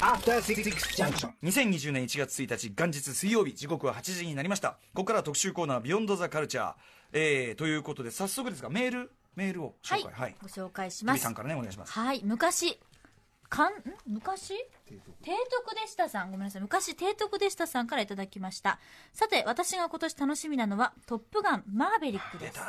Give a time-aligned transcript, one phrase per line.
[0.00, 0.62] After Six
[0.96, 1.32] Junction.
[1.42, 4.72] 2020年1月1日元日水曜日時刻は8時になりました。
[4.94, 6.74] ここからは特集コーナー「ビヨンドザカルチャー
[7.12, 10.12] えー、ということで早速ですがメールメールをはい紹介。
[10.14, 11.16] はい、ご紹介します。
[11.16, 11.92] リさんからねお願いします。
[11.92, 12.78] はい昔
[13.48, 13.76] かんん？
[14.06, 14.54] 昔？
[14.88, 15.00] 提
[15.50, 16.30] 督でしたさん。
[16.30, 16.62] ごめんなさい。
[16.62, 18.78] 昔提督でしたさんからいただきました。
[19.12, 22.60] さて私が今年楽しみなのは「トップガンマーヴェリック」です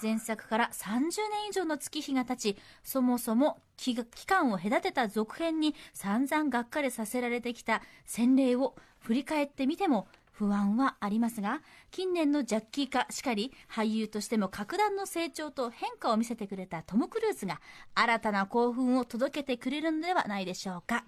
[0.00, 1.10] 前作から30年
[1.50, 3.94] 以上の月日が経ちそもそも期
[4.26, 11.60] 間を隔てた続編に散々がっかりさせられてきた洗礼を振り返ってみても不安はありますが
[11.90, 17.60] 近年のジャッキー化しかり俳優としても格段の成長と変化を見せてくれたトム・クルーズが
[17.94, 21.04] 新たな興奮を届けてくれるのではないでしょうか。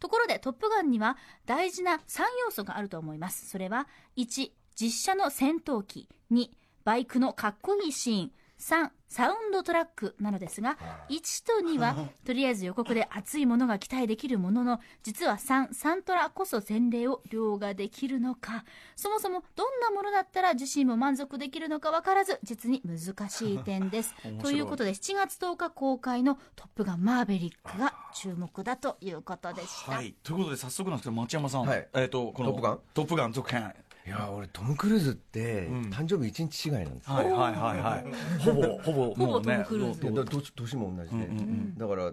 [0.00, 1.16] ところで「トップガン」には
[1.46, 3.48] 大事な3要素があると思います。
[3.48, 3.86] それは
[4.16, 6.08] 1実写の戦闘機。
[6.32, 6.50] 2
[6.84, 8.32] バイクのかっこいいシーン。
[8.62, 10.78] 3サウンドトラックなのですが
[11.10, 18.64] 1と2は とりあえず予告で熱いものが期待できるものの実は3サントラこそ洗礼を凌駕できるのか。
[18.96, 24.14] そもそもどんなものだったら自身も満足できるのか分からず実に難しい点です。
[24.40, 30.14] ということで7月10日公開の「トップガンマーヴェリック」が注目だということでした、はい。
[30.22, 31.88] ということで早速なんですけど町山さん、はい。
[31.94, 32.80] えっ、とこのトップガン？
[32.94, 38.04] トップガン続編いや俺トム・クルーズって誕生日一日違いなんですよ、はいはいはいはい。
[38.40, 39.54] ほぼほぼほぼもうね。
[39.54, 40.02] トムクルーズ。
[40.02, 41.28] いやだ年年も同じで、
[41.76, 42.12] だから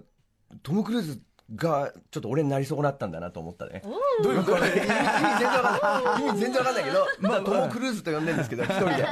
[0.61, 1.21] トム・クルーズ
[1.55, 3.81] がちょっと俺になり損なったんだなと思ったね。
[4.23, 6.27] どういうこと 意味全然わかんない。
[6.27, 8.91] 意味全然わかんないけど、まあ、トム・クルーズと呼んでるんですけど一人で。
[8.93, 9.07] いや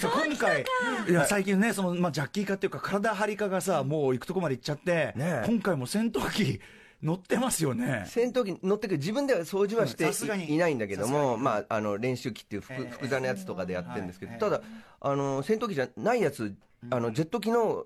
[0.00, 0.64] 今回
[1.06, 5.14] いや最近ねその、まあ、ジャッキー化っていうか体張り化がさもう行くとこまで行っちゃって、
[5.46, 6.60] 今回も戦闘機
[7.02, 8.04] 乗ってますよね。
[8.06, 10.10] 戦闘機乗ってくる自分では掃除はして
[10.44, 14.62] いいないんだけども、まあ、あの練習機っていう複複座のやつとかでやってるんですけど、ただ
[15.00, 16.54] あの戦闘機じゃないやつ
[16.88, 17.84] あのジェット機の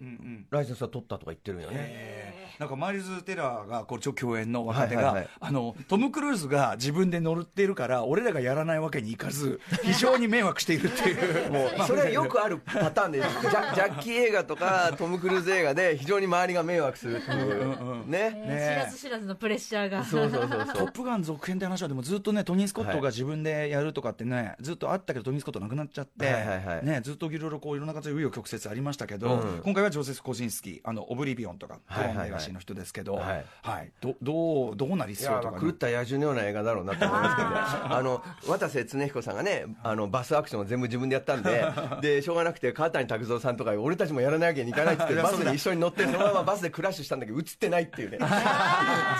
[0.50, 5.28] ライセンスは取ったとか言ってるよね、なんかマイルズ・テラーがこう共演の若手が、はいはいはい。
[5.40, 11.50] あのトム・クルーズが自分で乗っているから俺らがやらないわけにいかず 非常に迷惑しているっていう。
[11.50, 18.08] もうそれはよくあるパターンでジャ ジャッキー映画とかトム・クルーズ映画で非常に周りが迷惑するっていう。
[18.08, 18.44] ね。
[18.46, 20.04] 知らず知らずのプレッシャーが。
[20.04, 26.84] そうそうそうトップガン続編って話はでもずっとねトニー・スコットが自分でやるとかってね、ずっとあったけどトニー・スコット亡くなっちゃって、はいはいはい。
[26.86, 29.60] ね、ずっといろいろこういろんな形で紆余曲折ありましたけど、うん。
[29.64, 32.16] 今回はジョセフ・コジンスキーあのオブリビオンとかトはいはいはい。
[32.16, 33.44] ロンレガシーの人ですけど、はい。
[33.62, 33.92] はい。
[34.00, 37.56] どどうどうなりいそうとか、やまあ狂った野獣のような映画だろうなと思いますけどね
[37.94, 41.64] あの渡瀬恒彦さんがねあのバスアクションを全部自分でやったんで
[42.02, 48.18] でしょうがなくて川谷拓三さんとか俺たちもやらなきゃいけないって言って バスに一緒に乗ってそのままバスでクラッシュしたんだけど映ってないっていうね。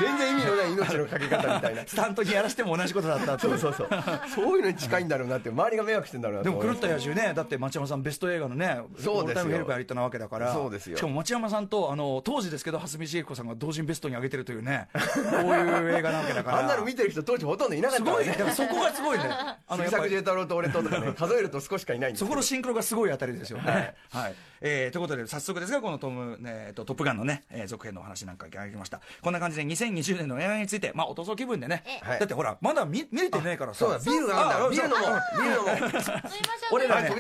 [0.01, 1.83] 全然意味のない命のかけ方みたいな。
[1.87, 3.89] スタントにやらしても同じことだったってそうそうそう。
[4.35, 10.97] そういうのに近いんだろうなって周りが迷惑してんだろうなでも狂った野獣ね、だって町山さん、ベスト映画のね、そうですヘルプやりなわけだから、そうですよ。
[10.97, 18.39] しかも町山さんと、あの当時ですけど、蓮見茂彦さんが同時にベストに上げてるというね、こういう映画なわけだから、あんなの見てる人当時ほとんどいなかっすごい、たからね。
[18.39, 19.25] でもそこがすごいね、
[19.67, 20.05] あのやっぱり。
[20.05, 23.95] 杉作慈太郎と俺ととかね数えると少しかいないんですけどそこのシンクロがすごいあたりですよね。
[24.11, 24.35] はい。
[24.67, 29.01] えーということで、早速ですが、このトム、えーとトップガンのね、えー続編のお話なんかいただきました。
[29.21, 32.19] こんな感じで、2020年の映画について、まあ、おとそ気分でね、はい。
[32.19, 35.21] だってほら、まだ見見れてねえからさ、そうだビールがあるんだビール飲もう。
[35.43, 37.11] ビール飲も俺らね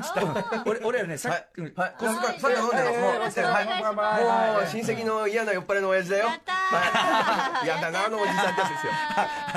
[0.66, 2.98] 俺俺らね、さはいっき、うんはい、このさっき飲んでます。
[2.98, 6.26] もう、よもう親戚の嫌な酔っ払いの親父だよ。
[6.26, 8.92] やったーはいやだなあのおじさんたちですよ。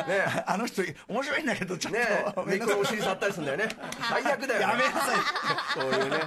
[0.07, 2.05] ねあの人、面白いんだけど、ちょっと、ね
[2.35, 3.75] ごめんなさい猫のお尻触ったりするんだよね。
[4.09, 5.16] 最悪だよ、やめなさい。
[5.73, 6.17] そういうね、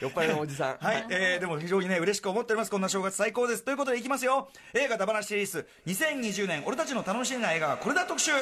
[0.00, 0.76] 酔っ払いのおじさん。
[0.78, 2.70] はい、でも非常にね、嬉しく思っております。
[2.70, 3.62] こんな正月最高です。
[3.62, 4.50] ということでいきますよ。
[4.74, 8.32] 映画ダバナシリーズ、2020年、俺たちの楽しみな映画はこれだ特集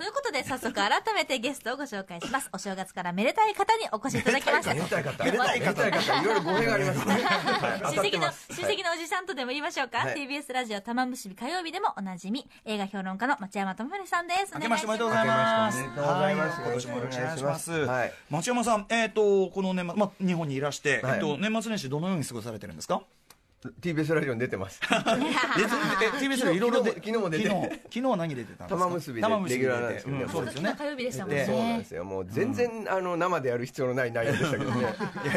[0.00, 2.48] ということで早速改めてゲストをご紹介します。
[2.56, 4.72] お正月からめでたい方にお越しいただきました。
[4.72, 5.24] めでたい方。
[5.24, 5.90] めでたい方い
[6.24, 7.18] ろいろ語弊がありますね。
[7.84, 10.14] 親戚の親戚のおじさんとでも言いましょうか、はい。
[10.14, 14.54] TBS ラジオ玉結び火曜日でもおなじみ映画評論家の町山智則さんです。
[14.54, 15.78] 明けましておめでとうございます。
[15.82, 16.60] 明けましておめでとうございます。
[16.60, 17.72] は今年もよろしくお願いします。
[17.72, 18.12] はい。
[18.30, 21.14] 町山さん、えっ、と、この年末、まあ、日本にいらして、はい。
[21.16, 23.02] えっと、年末年始どのように過ごされてるんですか？
[23.60, 24.80] TBS ラジオに出てます。
[26.18, 30.74] TBS でいろいろ、昨日も出て昨日、昨日何出てたんですか玉結びで結びレギュラーなんですけどそうですよね。
[30.78, 32.04] 火曜日でしたもんねそうなんですよ。
[32.04, 34.94] もう全然、あの生でやる必要のない内容でしたけどね。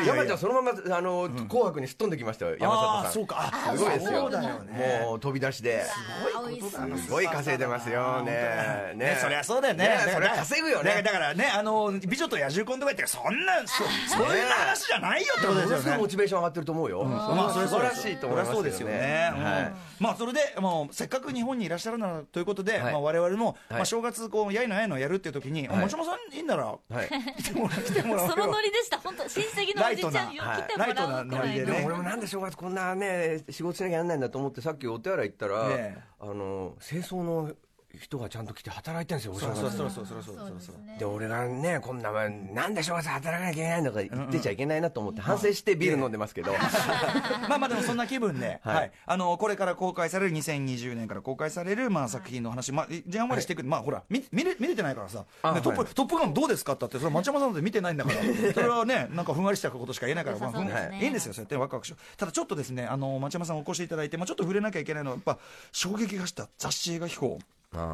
[0.08, 2.56] 山ちゃんそのままあの紅白にすっ飛んできましたよ。
[2.58, 3.12] 山里さん。
[3.12, 3.52] そうか。
[3.76, 4.28] すごいですよ。
[4.30, 5.02] うよね。
[5.04, 5.84] もう飛び出しで。
[5.84, 8.94] すごい稼いでますよね。
[8.96, 10.00] ね、そりゃそうだよね。
[10.14, 11.02] そりゃ稼ぐよね。
[11.04, 15.98] だからね、あの、美女と野獣婚とか言って、そんな、そ、んな話じゃないよってことですよね。
[15.98, 16.08] モ。
[16.08, 17.04] チベーション上がってると思うよ。
[17.04, 18.13] まあそれ素晴らしい。
[18.14, 18.54] しいと思いますよね。
[18.54, 19.44] そりゃそうですよね、うん。
[19.44, 22.94] はいまあそれでもうせっかく日本にいらっしゃるならということで、はい。
[22.94, 23.56] まあ、我々も、はい。
[23.70, 25.78] まあ、正月こうやいのやいのやるっていう時に、はい。
[25.78, 27.10] あ松本さんいいんならはい。
[27.42, 28.34] 来てもら来てもらおうよ。
[28.36, 35.98] そのノリでした本当親戚のおじちゃんよライ来てもらおうライトなノリいのでねでも俺もなんで正月こんなね仕事しなきゃやんないんだと思ってさっきお手洗い行ったら、ねえ。
[36.20, 37.52] あの清掃の
[38.00, 39.62] 人がちゃんと来て働いてるんですよ、お正月。
[39.62, 40.56] そうそうそうそうそうそう。
[40.60, 46.54] そう、で、俺がね、こんなもん、なんで正月働かなきゃいけないのか言ってちゃいけないなと思って、反省してビール飲んでますけど。
[47.50, 58.18] まあまあでもそんな気分で、はい、はい、あの、これから公開される、2020年から公開される、まあ作品の話、まあ、じゃんわりしていく、はい、まあほら、見見れ見れてないからさ、トップ、トップガンどうですかってって、それ町山さんで見てないんだから、
[58.54, 62.18] それはね、なんかふんわりしたことしか言えないから、まあ、ん、ね、いいんですよ、そうやってワクワクしよう。
[62.18, 65.38] ただちょっとですね、あの、町山さんお越しいただいて、まあちょっと触れなきゃいけないのは、やっぱ、
[65.72, 66.48] 衝撃がした。
[66.58, 67.40] 雑誌映画飛行。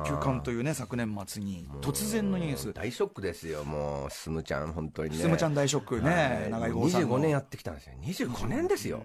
[0.05, 1.67] 休刊というね昨年末に。
[1.81, 2.73] 突然のニュース。
[2.73, 5.17] 大ショックですよもうスムちゃん本当にね。
[5.17, 6.09] スムちゃん大ショックね、
[6.41, 6.51] はい。
[6.51, 7.17] 長井豪さんの。
[7.17, 7.93] 25年やってきたんですよ。
[8.01, 9.03] 25年ですよ、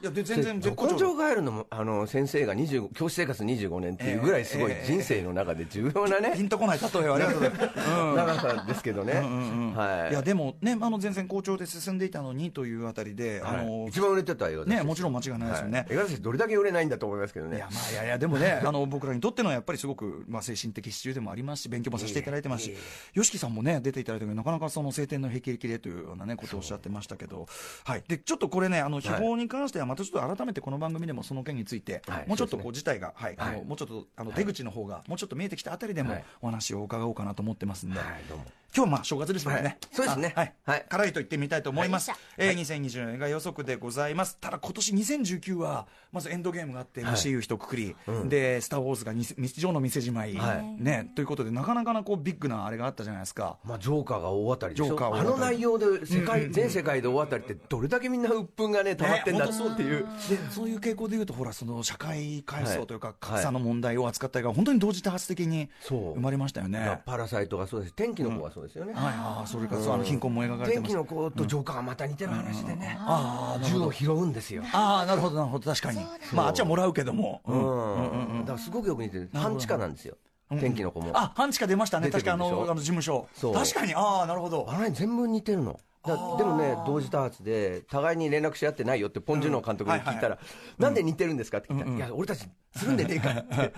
[0.00, 10.12] いやで全然絶で根性ガエルのあの先生が20教師生活25年っていうぐらいすごいええ人生の中で重要なね、ピンとこない例えをありがとうございます、うん長さですけどね、はい。
[10.12, 13.56] いやでもねあの全然好調で進んでいたのにというあたりで、はい。
[13.58, 14.76] あの一番売れてた映画です。
[14.76, 15.88] ねもちろん間違いないですよね、はい。
[15.90, 17.56] 映画ですどれだけ売れないんだと思いますけどね。
[17.56, 22.76] いやまあいやいやでもねあの僕らにとってのやっぱりすごく、まあ、精神的支柱でもありますし勉強もさせていただいてますし。
[23.16, 27.46] YOSHIKI さんもね出ていただいたけどなかなかその晴天の霹靂でというようなねことをおっしゃってましたけど。
[27.84, 28.04] はい。
[28.06, 36.24] でちょっとこれねあの秘宝に関してはまたちょっと改めてこの番組でもその件について、はいもうちょっとこう事態が、はいあのはいもうちょっとあの出口の方がもうちょっと見えてきたあたりでもはい。
[36.42, 39.78] お話を伺おうかなと思ってますんで、はいどうも今日まあ正月ですもんね、はい。
[39.92, 40.32] そうですね。
[40.36, 40.86] あはい、はい。
[40.88, 42.20] 辛いと言ってみたいと思います、はい。
[42.36, 44.36] えー2020年映画予測でございます。
[44.40, 48.28] ただ今年2019はまずエンドゲームがあってはい MCU 一括り、うん。
[48.28, 50.82] で「スター・ウォーズ」がに日常の店じまい、はい。
[50.82, 51.10] ね。
[51.14, 53.58] ということでなかなかなこうビッグなあれがあったじゃないですか。
[53.64, 54.84] まあ、ジョーカーが大当たりでしょ。
[54.86, 63.16] ジョーカー大あの内容で世界、全世界で大当たりってどれだけみんな鬱憤がね溜まってんだっていう、でそういう傾向でいうとほらその社会階層というかはい。
[63.20, 67.94] 格差の問題を扱った映画が本当に同時多発的に生まれましたよね、まあパラサイトがそうです。
[67.94, 69.02] 天気の子がそうですよね、はい。
[69.14, 70.92] あーそれからそうあの貧困も描かれてます。
[70.92, 75.70] 天気の子とジョーカーがまた似てる話でね、ああ銃を拾うんですよ、ああなるほどなるほど。
[75.70, 76.00] 確かに。
[76.32, 78.38] まああっちはもらうけども、ううん。
[78.38, 79.30] んだからすごくよく似てる。
[79.34, 80.16] 半地下なんですよ、
[80.50, 82.10] 天気の子も、あ半地下出ましたね。
[82.10, 82.66] 確かあ出てくるでしょ。
[82.66, 83.28] のあの事務所。
[83.34, 83.54] そう。
[83.54, 83.94] 確かに。
[83.94, 84.66] ああなるほど。
[84.68, 85.72] あれ全部似てるの。
[85.72, 90.38] だでもね同時多発で互いに連絡し合ってないよってポン・ジュノ監督に聞いたら、
[90.78, 93.72] なんで似てるんですかって聞いたら、いや俺たちつるんでねえかって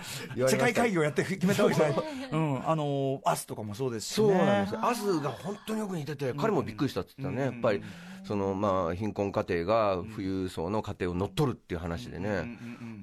[0.47, 1.97] 世界会議をやって決めたわけじゃない、
[2.31, 2.37] う。
[2.37, 7.81] ん、あのアスとかもそうですし、ね、そうなんですよ、アスが本当によく似てて、彼もびっくりしたって言ってたね、やっぱり、
[8.23, 12.57] そのまあ、貧困家庭が富裕層の家庭を乗っ取るっていう話でね、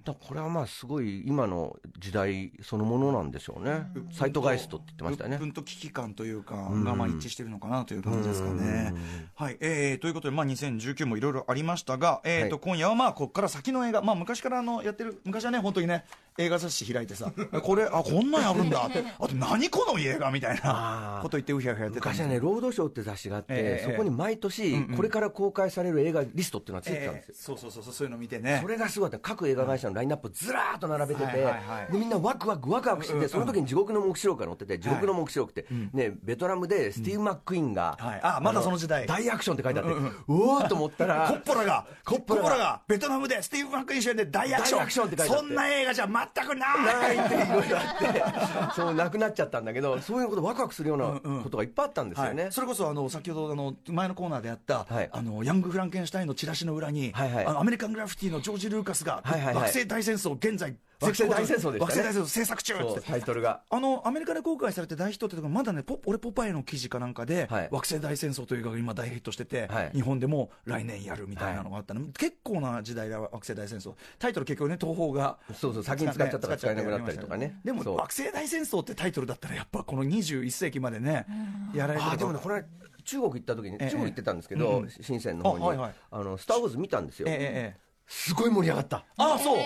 [0.04, 5.36] だこれはまあ、すごい今の時代そのものなんでしょうね、サイトガイストって言ってましたよね。
[5.36, 5.46] 鬱。
[5.46, 8.94] 憤と危機感というか、がまあ一致してるのかなという感じですかね。
[9.34, 16.04] はい、えー、ということで、まあ、2019もいろいろありましたが、えーとはい今夜はまあここから先の映画、まあ、昔からあのやってる昔はね本当にね
[16.38, 17.32] 映画雑誌開いてさ
[17.62, 18.86] これあこんなんやるんだ。
[18.86, 27.34] っ てあと何この映画みたいなこと言ってうひゃうひゃやってた昔はね、ロードショーって雑誌があって、ええそこに毎年、これから公開される映画リストっていうのがついてたんですよ。
[27.36, 28.58] えーそうそうそうそうそういうの見てね。
[28.62, 31.46] それがすごかった各映画会社のラインナップずらーっと並べてて、
[31.90, 38.20] みんなワクワクワクワクしてて、その時に地獄の黙示録が載ってて地獄の黙示録って、ね、ベトナムでスティーブ・マック・イーンが、はい。
[38.22, 39.06] あまだその時代。
[39.06, 42.82] 大アクションって書いてあって、うおーと思ったら コッポラがコッポコッポラがラが。
[42.86, 44.78] ベトナムでスティーブ・マックイーン主演で大アクション。
[44.80, 45.46] 大アクションって書いてあって。
[45.46, 47.18] そんな映画じゃ全くない。
[47.18, 55.08] っていろいろあってそうなくなっちゃったんだけどそういうことワクワクするようなことがいっぱいあったんですよね、はい、それこそあの先ほどあの前のコーナーでやった、はい。
[55.12, 57.46] あのヤング・フランケンシュタインのチラシの裏に、はいはい。
[57.46, 59.54] あのアメリカン・グラフィティのジョージ・ルーカスが、はいはいはい。
[59.54, 61.78] 惑星大戦争現在惑星大戦争でしたね。
[61.78, 63.00] 惑星大戦争制作中って。
[63.00, 63.62] タイトルが。
[63.70, 67.68] あのアメリカで公開されて大ヒットってとこまだねポ俺ポパイの記事かなんかで、はい。
[67.70, 69.90] 惑星大戦争という映画が今大ヒットしてて、はい。
[69.94, 73.94] 日本でも来年やるみたいなのがあったの、結構な時代だ惑星大戦争。
[74.18, 77.60] タイトル結局ね東宝がそうそう先に使っちゃったから使えなくなったりとかね。
[77.64, 81.26] でも惑星大戦争ってタイトルだったらやっぱこの21世紀までね、
[81.74, 82.64] やられてるあでもねこれ
[83.04, 83.90] 中国行った時にええ。
[83.90, 85.94] 中国行ってたんですけどうん深センの方にあはいはい。
[86.10, 87.28] あのスター・ウォーズ見たんですよ。
[87.28, 87.38] えええ
[87.76, 87.88] え。
[88.06, 89.04] すごい盛り上がった。
[89.16, 89.58] ああそう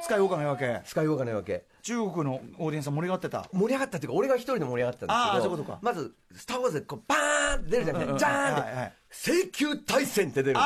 [0.00, 0.80] スカイウォーカーのわけ。
[0.84, 1.64] 使いようがないわけ。
[1.82, 3.46] 中国のオーディエンスは盛り上がってた。
[3.52, 5.78] 盛り上がったっていうか俺が一人で盛り上がってたんですけどあーそういうことか。
[5.82, 8.74] まず「スター・ウォーズ」でこうバーンって出るじゃなうんうんいジャーンってはい。
[8.76, 10.62] はい「請求対戦」って出るあ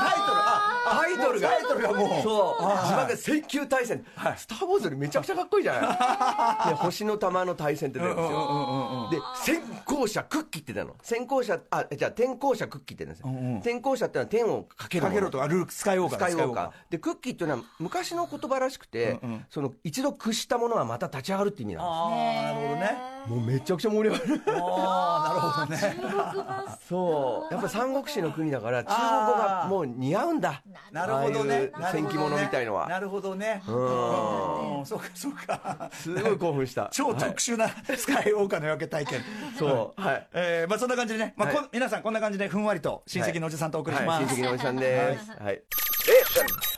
[0.00, 0.38] あタイトル。
[0.40, 1.48] あタイトルが。
[1.48, 2.22] タイトルがもう。
[2.22, 2.64] そう。
[2.64, 4.04] はい自分が請求対戦、
[4.36, 6.68] スター・ウォーズよりめちゃくちゃかっこいいじゃない。
[6.70, 9.08] で星の玉の対戦って出るんですよ。
[9.10, 10.96] で先行者クッキーって出るの。
[11.02, 13.56] 先行者あじゃあ転校者クッキーって出るんですよ、うんうん。
[13.56, 16.68] 転校者ってのは天をかけるかけろとかルークスカイウォーカースカイウォーカー。
[16.68, 19.46] ーでクッキーっていうのは昔の言葉らしくて、うんうん。
[19.50, 22.80] その一度屈したものはまた立ち上がるって意味なんああなるほどね。
[22.80, 22.86] で
[23.26, 24.42] すもうめちゃくちゃ盛り上がる。
[24.48, 26.78] ああなるほどね。
[26.88, 27.54] そう。
[27.54, 30.62] やっぱ三国志の国だから中国語がもう似合うんだ。
[30.92, 31.70] なるほどね。
[31.92, 32.88] 戦記物みたいのは。
[32.88, 33.62] なるほどね。
[33.66, 33.70] ん。
[33.70, 35.90] うんそうか、そうか。
[35.92, 36.88] すごい興奮した。
[36.92, 39.20] 超特殊なスカイウォーカーの夜明け体験。
[39.58, 40.00] そう。
[40.00, 40.26] はい。
[40.34, 44.24] えーまあそんな感じでね、まあこんはい皆さんこんな感じでふんわりと親戚のおじさんとお送りします。
[44.24, 44.34] はい。
[44.34, 45.30] 親戚のおじさんです。
[45.30, 45.62] はい、
[46.04, 46.73] Junction.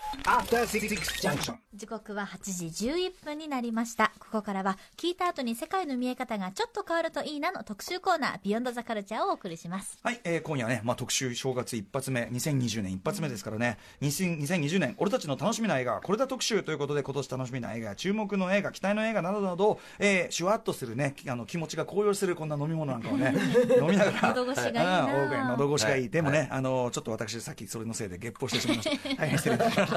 [1.74, 4.12] 時刻は8時11分になりました。
[4.18, 9.98] ここからは、聞いた後に世界の見え方がちょっと変わるといいなの特集コーナー、ビヨンドザカルチャーをお送りします。
[10.02, 23.34] はい、えー今夜ね、まあ、特集正月一発目、2020年一発目ですからね、2000 2020年、俺たちの楽しみな映画、これだ特集ということで、今年楽しみな映画、注目の映画、期待の映画などなどを、えー、シュワッとするね、あの気持ちが高揚するこんな飲み物なんかをね、
[23.80, 26.00] 飲みながら、喉越しがいい喉越しがいい。
[26.02, 29.08] はいでもね、あの、ちょっと私、さっきそれのせいでゲップをしてしまいました。
[29.16, 29.95] 大変失礼いたしました。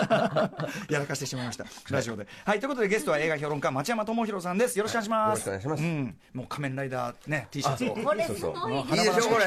[0.90, 1.66] やらかしてしまいました。
[1.90, 2.28] ラジオで。
[2.46, 4.78] はい、ということでゲストは映画評論家、町山智博さんです。
[4.78, 5.48] よろしくお願いします。
[5.48, 5.84] よろしくお願いします。
[5.84, 7.96] うん、もう仮面ライダーね、T シャツを。
[7.96, 8.78] これすそうごい。
[8.80, 9.46] いいでしょこれ。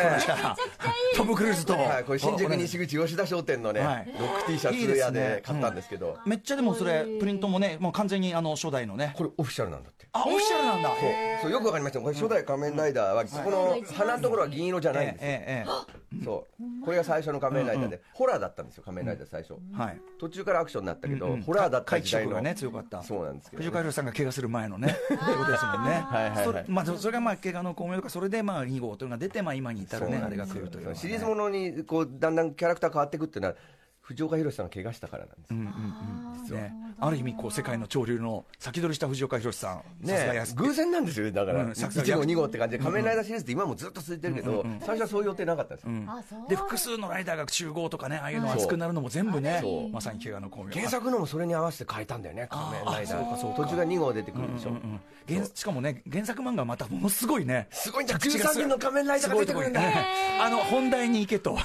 [1.16, 4.14] トム・クルーズと、はい、これ新宿西口吉田商店のね、はい。
[4.18, 6.18] ロック T シャツ屋で買ったんですけど。
[6.26, 9.14] めっちゃでもそれプリントもねもう完全にあの初代のね。
[9.16, 10.06] これオフィシャルなんだって。
[10.12, 10.90] あオフィシャルなんだ。
[10.90, 10.98] そう
[11.42, 12.00] そうよくわかりました。
[12.00, 16.84] これ初代仮面ライダーはこの鼻のところは銀色じゃないんですよ、ええええそう。
[16.84, 20.00] これが最初の仮面ライダーで、ホラーだったんですよ仮面ライダー最初、えはい。
[20.18, 21.42] 途中からアクションになったけど、うんうん。
[21.42, 23.02] ホラーだった時代のね強かった。
[23.02, 25.90] そうなんですけど、藤岡弘さんが怪我する前のねということですもんね。
[25.90, 30.94] はいはいはいそれまあそれがまあ怪我の巧妙とかそれでまあ2号というのが出てまあ今に至るねあれが来るというね。
[30.94, 33.54] シリーズものにこうだんだんキャラクター変わっていくっていうのは
[34.02, 36.54] 藤岡弘さんが怪我したからなんですよ、うんうんうん。
[36.54, 36.74] ね。
[36.98, 46.10] ある意味こう世界の潮流の先取りした藤岡弘さんね安偶然なんですよだから、うんさすが1号2号って感じで仮面ライダーシリーズって今もずっと続いてるけど、最初はそういう予定なかったんですよ、うん。
[46.10, 46.48] あ、そう。
[46.48, 49.88] で複数のライダーが集合とかねああいうの熱くなるのも全部ねそう。
[49.88, 53.36] まさに怪我の巧妙原作のもそれに合わせて変えたんだよね仮面ライダあそうか。
[53.38, 57.68] そうかー途中が2号出てくるでしょ、うんうん原しかもね原作漫画はまたものすごいね。
[57.70, 59.80] すごいんだ着地が13人の仮面ライダーが出てくるんだ。
[59.80, 60.06] ね
[60.40, 61.56] あの本題に行けと。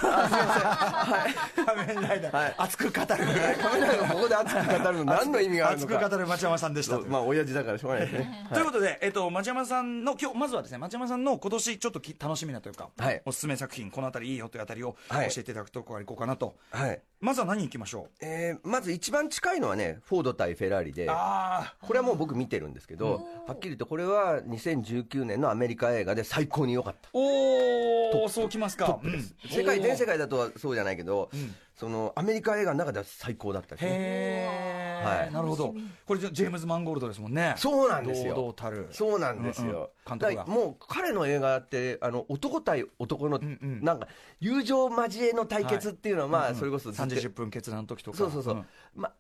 [1.65, 2.31] 仮面ライダはい。
[2.31, 3.07] ー熱く語る。
[3.07, 6.93] 仮面ラがここで熱く語るの何の意味があるの熱くか語る町山さんでした。
[6.95, 8.47] というそうまあ親父だからしょうがないですね。
[8.53, 13.21] ということで、えっと、町山さんの今日まずはですね町山さんの今年ちょっとき楽しみなというか、はい。
[13.25, 15.27] おすすめ作品この辺りいいよというあたりを教はい。
[15.27, 17.01] えていただくとこからいこうかなと、はい。
[17.19, 18.25] まずは何いきましょう？
[18.25, 27.09] えーまず一番近いのはねフォード対フェラーリであこれはもう僕見てるんですけどはっきり言ってこれは2019年のアメリカ映画で最高に良かった。
[27.13, 29.31] おおそうきますか、うん。
[29.49, 31.29] 世界全世界界だとはそうじゃないけど、
[31.77, 35.01] そのアメリカ映画の中では最高だったですね。
[35.05, 35.31] はい。
[35.31, 35.75] なるほど。
[36.07, 37.53] これジェームズ・マンゴールドですもんね。
[37.57, 38.55] そうなんですよ。
[38.91, 40.47] そうなんですよ、うんうん。
[40.47, 43.83] もう彼の映画ってあの男対男の、んうん。
[43.83, 44.07] なんか
[44.39, 47.15] 友情交えの対決っていうのは、まあそれこそずっと。
[47.15, 48.17] 30分決断の時とか。
[48.17, 48.65] そうそうそう、ん。
[48.95, 49.13] まあ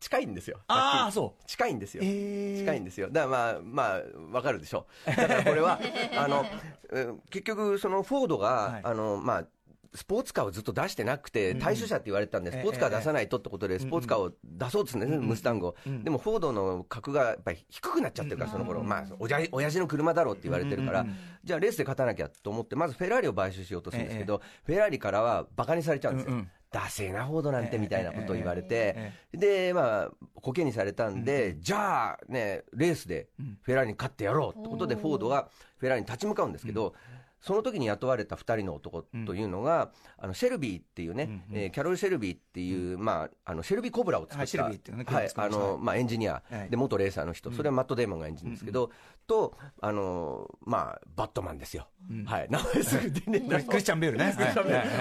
[0.00, 0.60] 近いんですよ。
[0.68, 1.44] ああそう。
[1.46, 3.10] 近いんですよ、近いんですよ。
[3.10, 4.86] だからまあまあわかるでしょ。
[5.04, 5.78] だからこれは
[6.16, 6.44] あの
[6.90, 8.80] うん結局そのフォードが、はい。
[8.84, 9.44] あのまあ
[9.94, 15.76] スポーツカーをずっと出してなくて、大衆車って言われてたんで、スポーツカー出さないとってことで、スポーツカーを出そうとするんですね、ムスタングを。
[16.04, 21.06] でも、フォードの格がやっぱり低くなっちゃってるから、その頃、まあ、おじゃ親父の車だろうって言われてるから、
[21.44, 26.44] じゃあレースで勝たなきゃと思って、まずフェラーリを買収しようとするんですけど、フェラーリからはバカにされちゃうんですよ。
[26.70, 33.28] ダセーなフォードなんてみたいなことを言われえて、で、まあ、コケにされたんで、じゃあね、レースで
[33.62, 36.94] フェラーリに勝ってやろうってことで、フォードがフェラーリに立ち向かうんですけど、
[37.40, 46.70] その時に雇われた2人の男というのが、あのシェルビーっていうね、えーキャロル・シェルビーっていう、まあ、あのシェルビー・コブラを作った、はいシェルビーっていうねはいあのまあ、エンジニア、はい。
[46.70, 48.90] で元レーサーの人、それはマット・デーモンが演じるんですけど、
[49.28, 51.86] とあの、まあ、バットマンですよ、
[52.24, 53.48] はい、名前すぐ出ねえん。
[53.48, 54.34] だクリスチャン・ベールね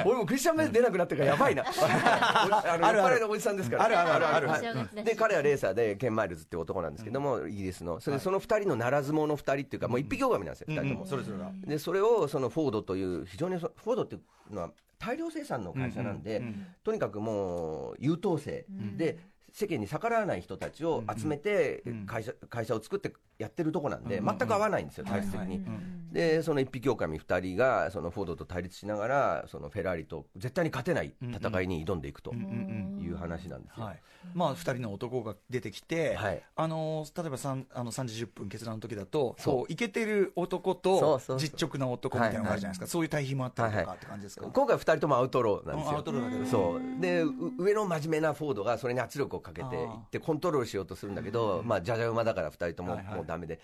[0.05, 1.63] 俺もクリスチャンベール出なくなってからやばいな。
[1.65, 3.29] あのあるある。
[3.29, 3.85] おじさんですから。
[3.85, 5.03] あるあるある。
[5.03, 7.99] で、彼はレーサーで、ケン・マイルズって男なんですけども、イギリスの。
[7.99, 11.05] それで、その二人のならず者二人っていうか、もう一匹狼なんですよ、二人とも。
[11.05, 11.51] それぞれが。
[11.65, 14.19] で、それを、そのフォードという、非常にそ、フォードってい
[14.51, 16.41] うのは、大量生産の会社なんで、
[16.83, 18.65] とにかくもう、優等生
[18.95, 19.17] で、
[19.57, 25.65] 世間に逆らわない人たちを集めて会社会社を作ってやってるとこなんで、全く合わないんですよ、体質的に。
[26.11, 33.85] で、その一匹狼二人が、そのフォードと対立しながら、そのフェラーリと絶対に勝てない戦いに挑んでいくという話なんですよ。
[33.85, 34.01] はい、
[34.33, 36.41] まあ2人の男が出てきて、はい。
[36.55, 39.53] あの例えば3あの3時10分決断の時だとそう。
[39.55, 45.91] こうイケてる男と実直な男みたいなのがあるじゃないですか、そういう対比もあったりとかって感じですか、今回二人ともアウトローなんですよ。
[45.91, 46.45] うんアウトローだけど。
[46.45, 47.01] そう。
[47.01, 53.15] で、う上の真面目なフォードがそれに圧力をかけていってコントロールしようとするんだけど、まあ、じゃじゃ馬だから二人ともはいはい。
[53.15, 53.59] もうダメで。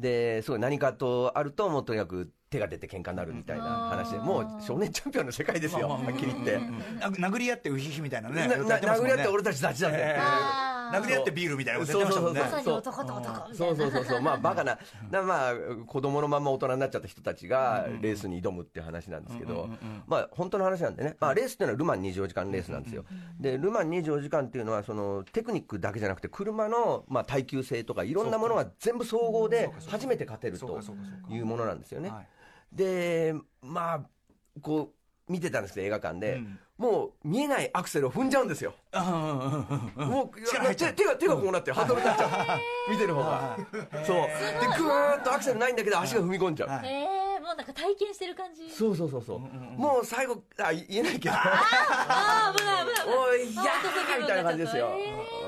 [0.00, 6.58] で、すごい何かとあると、もうとにかく手が出て喧嘩になるみたいな話で、もう少年チャンピオンの世界ですよ、はっきり言って。
[7.18, 8.42] な殴り合ってウヒヒみたいなね。
[8.42, 10.16] 殴り合って俺たちたちだぜ
[10.92, 12.40] 殴り合ってビールみたいなことやってましたもんね。
[12.40, 13.54] まさに男と男みたいな。
[13.54, 13.76] そう。
[13.76, 14.78] そうそうそうまあ バカな
[15.10, 15.54] なまあ
[15.86, 19.68] 子供のまま大人になっちゃった人たちがレースに挑むっていう話なんですけど。
[20.06, 23.04] まあ本当の話なんでね、まあ、レースっていうのはルマン24時間レースなんですよ。
[23.38, 30.80] でルマン24時間っていうのはそのテクニックだけじゃなくて車のまあ耐久性とかいろんなものが全部総合で初めて勝てると
[31.30, 32.10] いうものなんですよね。
[32.10, 32.26] はい。
[32.72, 34.00] でまあ
[34.60, 34.97] こう
[35.28, 36.58] 見てたんですけど映画館で、うん。
[36.78, 38.74] もう見えないアクセルを踏んじゃうんですよ。
[39.96, 42.56] もう力入っちゃう手手が手がこうなってハードル立っちゃ
[42.88, 42.90] う。
[42.90, 43.58] 見てる方が。
[44.06, 44.16] そう。
[44.16, 46.68] でぐーっとアクセルないんだけど足が踏み込んじゃう、
[47.58, 48.70] はいえー、もうなんか体験してる感じ。
[48.70, 51.34] そうそうそうそう、もう最後あ言えないけど。
[51.34, 53.18] あー、危ない危ない危ない。
[53.18, 54.90] おいいやーみたいな感じですよ、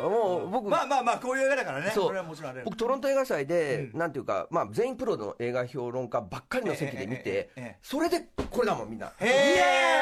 [0.03, 1.91] もう僕、まあまあまあこういう映画だからね。
[1.95, 2.07] そう。
[2.07, 9.07] これはもちろんあれ僕トロント映画祭で、なんていうか、まあ、全員プロの映画評論家ばっかりの席で見て、ええええええそれでこれだもんみんな。
[9.07, 9.25] へえ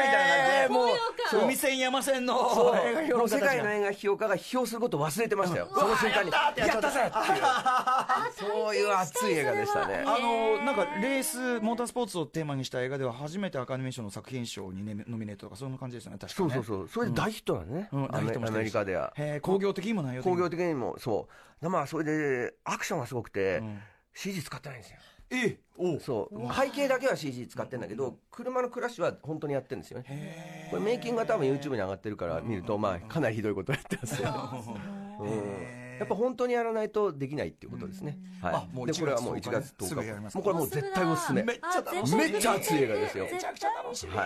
[0.07, 0.89] みたいな感じでもう
[1.31, 2.55] そう海線山線の。
[2.55, 2.77] そう。
[2.77, 3.47] 映画評もう世論家たちが。
[3.49, 6.31] 界の映画批評家が批評することを忘れてましたよ、その瞬間に。
[6.31, 6.89] やったーってやっちゃった。
[6.89, 8.51] やったぜっていう。
[8.53, 10.05] そういう熱い映画でしたね。
[10.07, 16.51] あのなんかレースモータースポーツをテーマにした映画では初めてアカデミー賞の作品賞に、ね、ノミネートとかそんな感じですよね確かね。
[16.51, 16.89] そうそうそう。
[16.89, 18.59] それで大ヒットなのね、うんアメア大ヒットもしてるし。
[18.59, 19.15] メリカでは。
[19.43, 21.29] 工業的にも内容工業的にもそ
[21.61, 21.63] う。
[21.63, 23.81] でまあそれでアクションがすごくて、ん。
[24.15, 24.99] CG 使ってないんですよ。
[25.31, 26.55] えおそう。
[26.55, 30.69] 背景だけは CG 使ってるんだけど車のクラッシュは本当にやってるんですよね。
[30.71, 34.31] これメイキングが多分 YouTube に上がってるから見るとまあかなりひどいことやってますよ、
[35.21, 38.55] うんやっぱ本当にやらないとできないっていうことですね、はい。
[38.55, 39.89] あもう1でこれはもう1月月10日10日。
[39.89, 41.43] すぐやりますもうこれもう絶対おすすめ。
[41.43, 42.17] めっちゃ楽しみ。
[42.17, 43.29] めっちゃ熱い映画ですよ。
[43.31, 44.25] めちゃくちゃ楽しみ、、は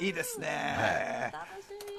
[0.00, 0.08] い。
[0.08, 1.32] いですね。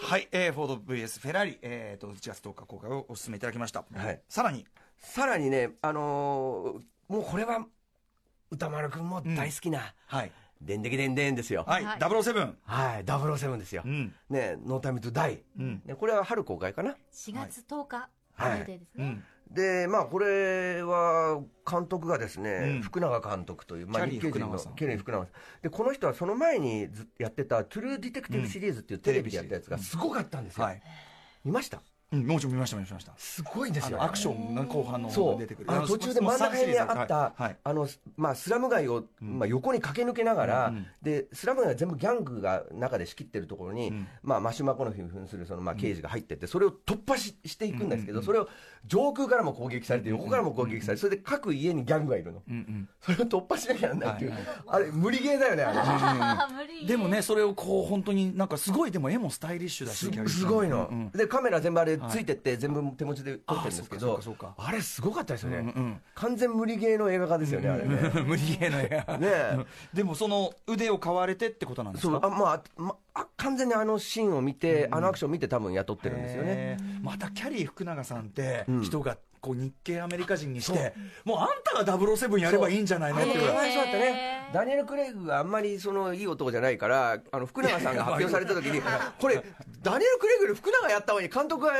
[0.01, 4.21] はい、えー、フォード VS フェラーリ、えー、と1月10日公開をお勧めいただきました、はい。
[4.29, 4.65] さらに。
[4.99, 7.65] さらにねあのーもうこれは
[8.49, 9.93] 歌丸くんも大好きな。
[10.07, 10.81] はい、「でん。
[10.81, 11.63] でけでんでん」ですよ。
[11.67, 11.85] はい。
[11.85, 11.99] はい。
[11.99, 13.83] 007はい、007ですよ。
[13.85, 14.13] うん。
[14.29, 15.43] ね、ノータイムトゥダイ。
[15.59, 15.81] うん。
[15.85, 16.95] ね、これは春公開かな。
[17.11, 18.59] 4月10日、はい。
[18.59, 18.79] ですね。
[18.97, 19.23] うん。
[19.51, 22.81] で、まあ、これは、監督がですね、うん。
[22.81, 24.75] 福永監督という、まあ、キャリー日系人の福永さん。
[24.75, 25.61] ケリー福永さん。
[25.61, 30.65] で、この人はその前にずやってた、 True Detective シリーズっていうテレビでやったやつがすごかったんですよ。
[30.65, 30.81] はい、
[31.43, 31.81] 見ました？
[32.11, 33.13] うん、もちろん見ました見ました。
[33.17, 35.71] すごいんですよ、あのアクションの後半の方が出てくる。
[35.71, 37.41] あの途中で真ん中辺にあった、はい。
[37.43, 40.87] はいあのまあ、スラム街を、まあ、横に駆け抜けながら、うんうん。
[41.01, 44.07] でスラム街は全部ギャングが中で仕切ってるところに、ん。
[44.21, 48.47] まあ、マシュー・マコノヒー扮するその、まあ、刑事が入ってって、それを突破ししていくんですけど、それを
[48.85, 52.89] 上空からも攻撃されて、横からも攻撃されて、それで各家にギャングがいるの、うんうん。
[53.01, 56.85] それを突破しなきゃならないっていう、はいあれ、無理ゲーだよね、あれ。
[56.87, 61.11] でもねそれをこう本当になんかすごいでも絵もスタイリッシュだしすごいの、うんうん。
[61.11, 64.19] でカメラ全部あれついてって、全部手持ちで撮ってるんですけあど
[64.57, 67.95] あれすごかったですよね、完全無理ゲーの映画化ですよね、あれね。
[68.25, 69.17] 無理ゲーの映画。
[69.17, 69.65] ねえ。
[69.93, 72.19] でもその腕を買われてってことなんですか？
[72.21, 76.77] そうあまあまあ完全にあのシーンを見て、あのアクションを見て多分雇ってるんですよね。
[77.01, 78.81] またキャリー福永さんってうん。
[78.81, 83.71] 人がこう日系アメリカ人にしてもうあんたが007やればいいんじゃないのってかわい。
[83.71, 86.21] そうだったへねーダニエル・クレイグがあんまりそのい。
[86.21, 86.27] い。
[86.27, 86.79] 男じゃない。
[86.79, 88.81] からあの福永さんが発表された時に
[89.19, 89.43] これ
[89.83, 91.27] ダニエル・クレイグより福永やった方がい。
[91.27, 91.29] い。
[91.29, 91.73] 監督が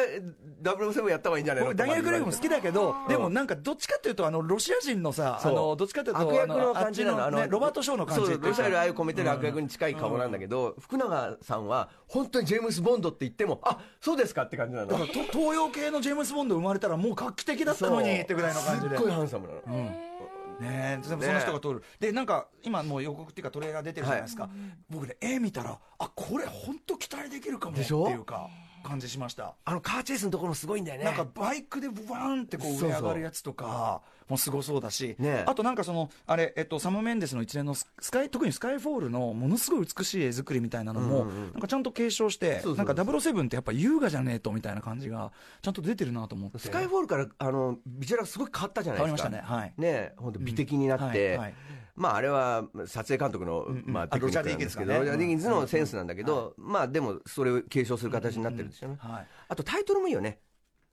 [0.62, 1.42] 007やった方がい。
[1.42, 1.44] い。
[1.44, 1.64] んじゃない。
[1.64, 4.12] の僕ダニエル・クレイグも好きだけど、んでもなんかどっちかってい。
[4.12, 6.14] うとあのロシア人のさあのどっちかってい。
[6.14, 9.96] うと悪役の感じなのロバート・ショーの感じロシアより愛をこ込めてる悪役に近い。
[9.96, 18.98] 顔なんだけど、福永さんは本当にジェームス・ボンドって言ってもあそうですかって感じなのだからと東洋系のジェームス・ボンド生まれたらもう画期的だったのにってぐらいの感じで。
[18.98, 19.62] すっごいハンサムなの、
[20.60, 21.08] ねえ。
[21.08, 24.50] でもその人が通る、でなんか今もう予告っていうかトレーラー出てるじゃないですか、
[24.90, 28.10] 僕ね絵見たらあこれ本当期待できるかもってでしょ？
[28.10, 28.50] いうか
[28.86, 29.56] 感じしました。
[29.66, 31.06] あのカーチェイスのところもすごいんだよね。
[31.06, 35.44] なんかバイクでバーンってこう上上がるやつとかもすごそうだし、ね。
[35.48, 42.76] あとなんかそのあれ、えっと、サム・メンデスの一連のススカイ特にスカイフォールのものすごい美しい絵作りみたいなのも、うんうんなんかちゃんと継承してそうそう。
[42.78, 46.60] なんか007ってやっぱ優雅じゃねえとみたいな感じがちゃんと出てるなと思って。
[46.60, 49.30] スカイフォールからあのビジュアルがすごい変わったじゃないですか。
[49.30, 49.62] 変わりましたね。
[49.62, 49.74] はい。
[49.78, 51.54] ね本当美的になって、うんはいはい
[51.96, 59.28] まああれは撮影監督の、まあ、あテクニックなんですけどロジャー・ディーキンスのセンスなんだけど、まあでもそれを継承する形になってるんですよね、はい。
[59.48, 60.40] あとタイトルもいいよね。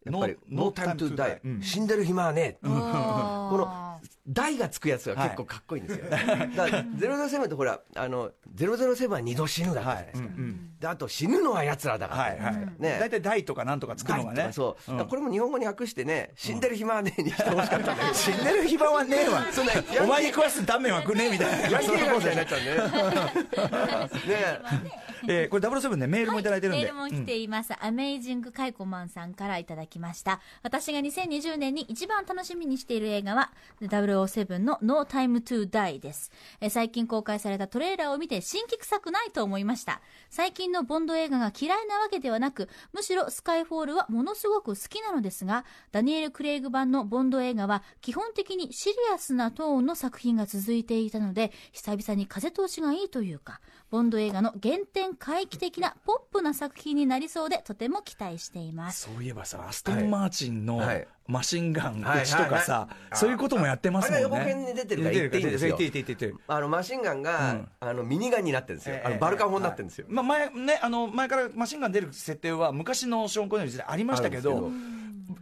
[0.04, 1.62] やっぱり「No- No Time to No Time to Die Die」うん。
[1.62, 2.42] 死んでる暇はね。
[2.42, 3.91] え」こ この
[4.26, 10.78] 「die」がつくやつが結構かっこいいんですよ、 だから007ってほらあの007は二度死ぬだったじゃないですか、うんうん。
[10.78, 12.98] であと死ぬのは奴らだから、はいはい、ね。
[13.00, 14.50] 大体「die」とか「なん」とかつくのがね。
[14.52, 19.46] そう、んだからこれも日本語に訳してね、死んでる暇はねえにしてほしかったんだけど、死んでる暇はねえわ。
[19.52, 21.68] そんなお前に食わす断面はくねえみたいな。
[21.68, 24.36] ヤンキー映画みたいになっちゃうんでね。
[24.36, 25.02] ね。
[25.28, 27.72] えーこれ007ねメールもいただいてるんで、メールも来ています。
[27.78, 30.40] アメイジングカイコマンさんからいただきました。
[30.62, 33.52] 私が2020年に一番楽しみにしている映画は、
[33.92, 36.30] 007 007の No Time to Die です。
[36.60, 40.00] えー最近公開されたトレーラーを見て新規臭くないと思いました。
[40.30, 59.02] 最近のボンド映画が嫌いなわけではなく、むしろスカイフォールはものすごく好きなのですが、ダニエル・クレイグ版のボンド映画は基本的にシリアスなトーンの作品が続いていたので、久々に風通しがいいというか、ボンド映画の原点回帰的なポップな作品になりそうで、とても期待しています。
[59.12, 64.26] そういえばさ、アストン・マーチンのはいマシンガンはい撃ちとかさ、そういうこともやってますもんね。
[64.26, 66.38] あれは予告編に出てるから言っていいんですよ。
[66.46, 67.68] あのマシンガンが、うん。
[67.80, 74.70] あのミニガンになってるんですよ、あのバルカン砲になってるんですよ、まあ、前ねあの前からマシンガン出る設定は昔のショーン・コネル時代ありましたけど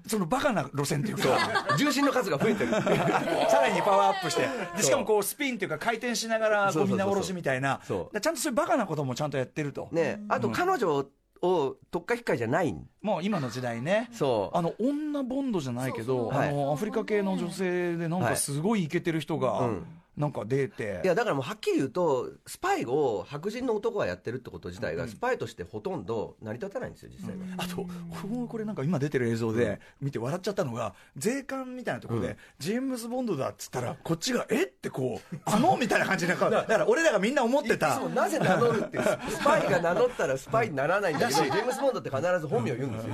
[0.06, 1.76] そのバカな路線っていうか。
[1.78, 2.70] 重心の数が増えてる。
[3.48, 4.48] さらにパワーアップして。
[4.76, 7.14] でしかもこうスピンっていうか回転しながらそうそうそうそうこう。
[7.14, 7.80] 皆殺しみたいな。
[7.86, 10.20] ちゃんとそういうバカなこともちゃんとやってると、ね。
[10.28, 11.06] あと彼女
[11.42, 12.70] を特化引っかいじゃない。
[12.72, 14.08] んもう今の時代ね。
[14.12, 14.56] そう。
[14.56, 19.86] あの女ボンドじゃないけどあのアフリカ系の女性でなんかすごいイケてる人がうん
[20.20, 27.86] なんか出て、いやだからもうはっきり言うとスパイを白人の男がやってるってこと自体がスパイとしてほとんど成り立たないんですよ実際は、あと、こ
[28.30, 34.64] れこれなんか今出てる映像で見て笑っちゃったのが、税関みたいなところで、ジェームズ・ボンドだっつったら、こっちが、え？
[34.64, 35.76] ってこう、あの？
[35.76, 37.98] みたいな感じで、だから俺らがみんな思ってた。
[38.10, 43.12] なぜ名乗るっていうスパイが名乗ったらスパイにならないんだけどジェームズ・ボンドって必ず本名を言うんですよ。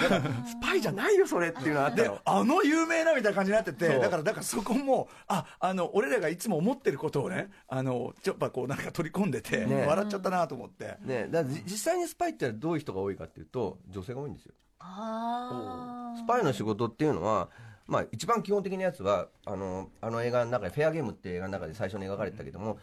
[0.00, 9.86] だからスパイじゃないよそれっていうのがあったでよあの有名なみたいな感じになっててだからだからそこもああの俺らがいつも思ってることをねあのちょっとこうなんか取り込んでて、ね。
[9.86, 14.54] 笑っちゃったなと思って、ね、だ実際にスパイってのはどういう人が多いかっていうと女性が多いんですよ。
[14.80, 17.50] あスパイの仕事っていうのは、
[17.86, 22.78] まあ、一番基本的なやつはあのあの映画の中で「フェアゲーム」っていう映画の中で最初に描かれてたけども、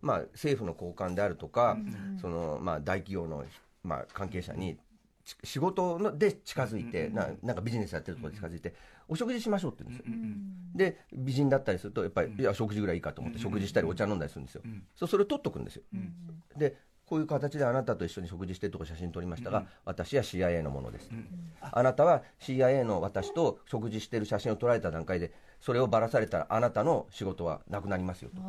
[0.00, 1.76] まあ、政府の高官であるとか、
[2.20, 3.44] そのまあ、大企業の、
[3.84, 4.78] まあ、関係者に
[5.24, 8.74] ち仕事ので近づいて、ななんかビジネスやってるところで近づいて、
[9.12, 10.14] お食事しましょうって言うんですよ、
[10.74, 14.62] で美人だったりするとやっぱり、いや食事ぐらいいいかと思って食事したりお茶飲んだりするんですよ、
[14.96, 15.82] そうそれを取っとくんですよ、
[16.56, 21.10] でこういう形であなたと一緒に食事してるとこ写真撮りましたが、私は CIA のものです、
[21.60, 28.42] あなたは CIA の私と食事してる写真を撮られた段階でそれをばらされたらあなたの仕事はなくなりますよと。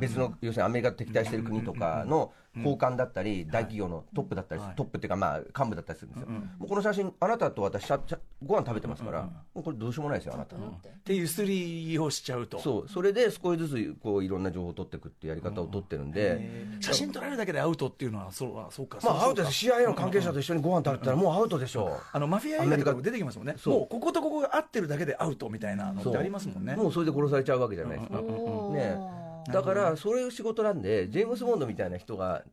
[0.00, 2.32] 別の要するにアメリカと敵対している国とかの
[2.64, 10.56] 高官だったり大企業のトップだったりトップっていうかまあ幹部だったりするんですよ、もうこの写真あなたと私しゃしゃご飯食べてますから、もうこれどうしようもないですよあなた、
[11.04, 12.60] でゆすりをしちゃうと。
[12.60, 12.88] そう。
[12.88, 18.98] それで少しずつこういろんな情報を取っていくっていうやり方を取ってるんで、写真撮られるだけでアウトっていうのはそうあそうか。
[19.02, 19.66] まあアウトです。
[19.66, 23.56] CIA の関係者と一緒にご飯食べたらもうアウトでしょあのマフィア映画とかも出てきますもんね。
[23.64, 26.76] もうこことここが合ってるだけでアウトみたいなのってありますもんね。
[26.76, 32.44] もうそれで殺されちゃうわけじゃないですか、ねだからそういう仕事なんでジェームズ・ボンドみたいな人が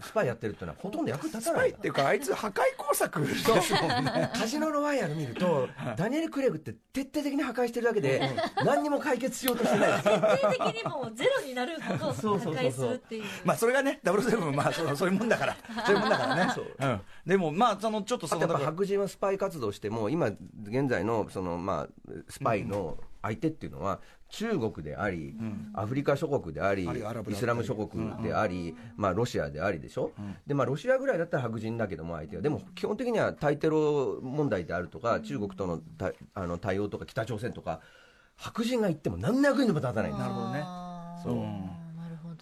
[0.00, 3.56] スパイやってるっていうのはほとんど役に立たないスパイっていうかあいつ破壊工作ですも
[4.00, 4.30] んね。
[4.34, 8.20] カジノロワイヤル見るとダニエル・クレイグって徹底的に破壊してるだけで
[8.64, 10.02] 何にも解決しようとしてない。
[10.02, 12.54] 徹底的にもうゼロになることをそうそうそうそう。
[12.54, 13.24] 破壊するっていう。
[13.44, 15.56] まあそれがねダブルセブンまあそうそういうもんだから。
[15.86, 16.54] そういうもんだからね。
[16.78, 16.86] う。
[16.86, 20.28] ん、でもまあそのちょっとそあとやっぱのだから白人はスパイ活動しても今
[20.64, 24.00] 現在のそのまあスパイの相手っていうのは
[24.32, 25.36] 中国であり、
[25.74, 30.10] アフリカ諸国でありイスラム諸国であり、まあ、ロシアでありでしょ、
[30.46, 32.42] でまあ、ロシアぐらいだったら白人だけども相手は。
[32.42, 37.80] でも基本的には対テロ問題であるとか中国との対あの対応とか北朝鮮とか
[38.36, 40.12] 白人が行っても何の役にも立たない。
[40.12, 40.64] なるほどね。
[41.22, 41.81] そう。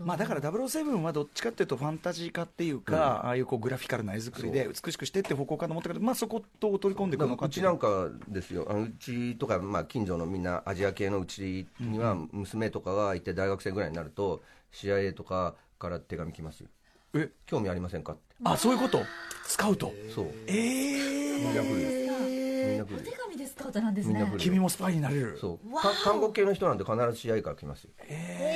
[0.02, 16.68] まあだから007はどっちかっていうとファンタジー化っていうか、ああいうこうグラフィカルな絵作りで美しくしてって方向かと思ったけどまあそこと取り込んでいくのかうちなんかですよあのうちとか、まあ、近所のみんなアジア系のうちには娘とかがいて大学生ぐらいになると CIA とかから手紙来ますよ。
[17.14, 17.28] え？
[17.44, 18.22] 興味ありませんかって。
[18.44, 19.02] あそういうこと？
[19.44, 19.92] スカウト。
[20.14, 20.26] そう。
[20.46, 23.29] ええみんな来るみんな来おる
[23.62, 24.14] カウトなんですね。
[24.14, 24.32] みんな来。
[24.34, 24.38] る。
[24.38, 25.38] 君もスパイになれる。
[25.40, 25.74] そう。
[25.74, 27.90] か韓国系の人なんて必ず CIA から来ますよ。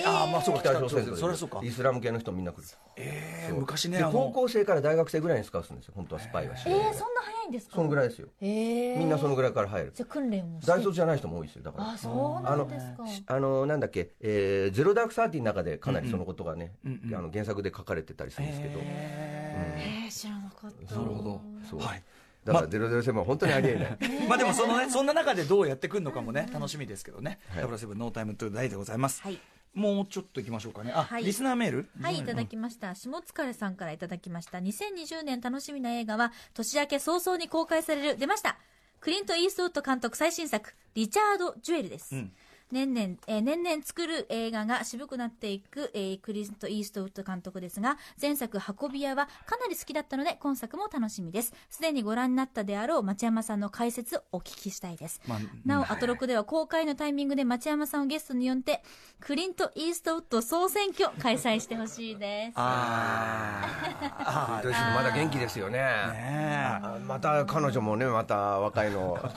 [0.06, 1.60] ああまあそうか北朝鮮とかそりゃそうか。
[1.62, 2.62] イスラム系の人みんな来る
[2.96, 6.54] ええ昔ね高校生から大学生ぐらいにスカウトするんですよ本当はスパイは。
[6.54, 7.76] えー、そんな早いんですか？
[7.76, 8.28] そんぐらいですよ。
[8.40, 9.92] えー、みんなそのぐらいから入る。
[9.94, 10.60] じゃあ訓練も。
[10.64, 11.90] 大卒じゃない人も多いですよだから。
[11.90, 13.06] あ、そうなんですか。
[13.06, 16.88] しあのなんだっけ、えーゼロダークサーティの中でかなりそのことがね、あ
[17.20, 20.94] の原作で書かれてたりするんですけど、えー、知らなかった。
[20.96, 21.78] なるほど。
[21.84, 22.02] はい
[22.44, 23.98] だから007は本当にありえない。
[24.28, 27.38] まあでもそのね、そんな中でどうやってくるのかもね、楽しみですけどね。
[27.54, 29.22] 007ノータイムトゥーダイでございます。
[29.22, 29.40] はい。
[29.72, 30.92] もうちょっと行きましょうかね。
[30.94, 31.88] あ、はいリスナーメール？
[32.00, 32.94] はい、いただきました。
[32.94, 34.58] 下疲れさんからいただきました。
[34.58, 38.56] 2020年楽しみな映画は、年明け早々に公開される、出ました。
[39.00, 42.14] クリント・イーストウッド監督最新作、リチャード・ジュエルです。
[42.14, 42.32] ん
[42.72, 51.52] 年々、えー年々作る映画が渋くなっていく、えークリスト・イーストウッド監督ですが、前作運び屋はかなり好きだったので、今作も楽しみです。
[51.68, 55.20] すでにご覧になったであろう町山さんの解説をお聞きしたいです。
[55.26, 58.82] まあなお、アトロクでは公開のタイミングで町山さんをゲストに呼んで、
[59.20, 62.52] クリント・イーストウッド総選挙開催してほしいです。
[62.56, 65.80] あどうしてもまだ元気ですよね。
[65.80, 69.18] あねあまた彼女もねまた若いの。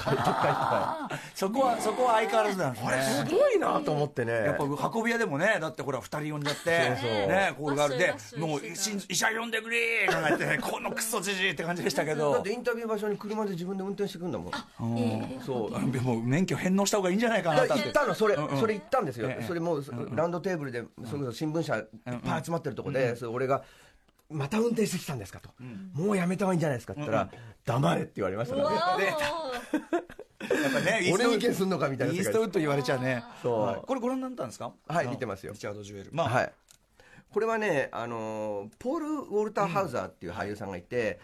[1.35, 4.33] そこはそこは相変わらずなんですあれすねごいなと思ってね。
[4.33, 4.63] やっぱ
[4.93, 7.27] 運び屋でもねだってほら二人呼んじゃってそうそう。
[7.27, 8.61] ねこれがあるでワッショイもう
[9.09, 14.51] 医者呼んでくれーとか言ってね このクソじじいって感じでしたけだどってインタビュー場所に車で自分で運転してくんだもん。
[14.99, 15.91] えーそう。
[15.91, 18.59] でも免許返納した方がいいんじゃないかなだだって行ったのそれ、うんうん。
[18.59, 19.83] それ行ったんですよ、ええそれもう、
[20.15, 21.85] ラウンドテーブルでそれこそ新聞社いっ
[22.25, 23.63] ぱい集まってるとこで、それ俺が
[24.29, 25.49] 「また運転してきたんですか?」と、
[25.93, 27.29] もうやめた方がいいんじゃないですか?」って言ったら
[27.65, 29.15] 「黙れ」って言われましたからね。
[29.73, 30.03] ー
[30.39, 33.23] やっぱね俺に意見すんのかみたいなイーストウッド言われちゃうね。
[33.41, 33.61] そう。
[33.61, 33.81] はい。
[33.85, 34.71] これご覧になったんですか？
[34.87, 35.53] はい見てますよ。
[35.53, 36.11] リチャード・ジュエル。
[36.13, 36.29] まあ。
[36.29, 36.53] はい。
[37.29, 41.19] これはね、あのポール・ウォルター・ハウザーっていう俳優さんがいて、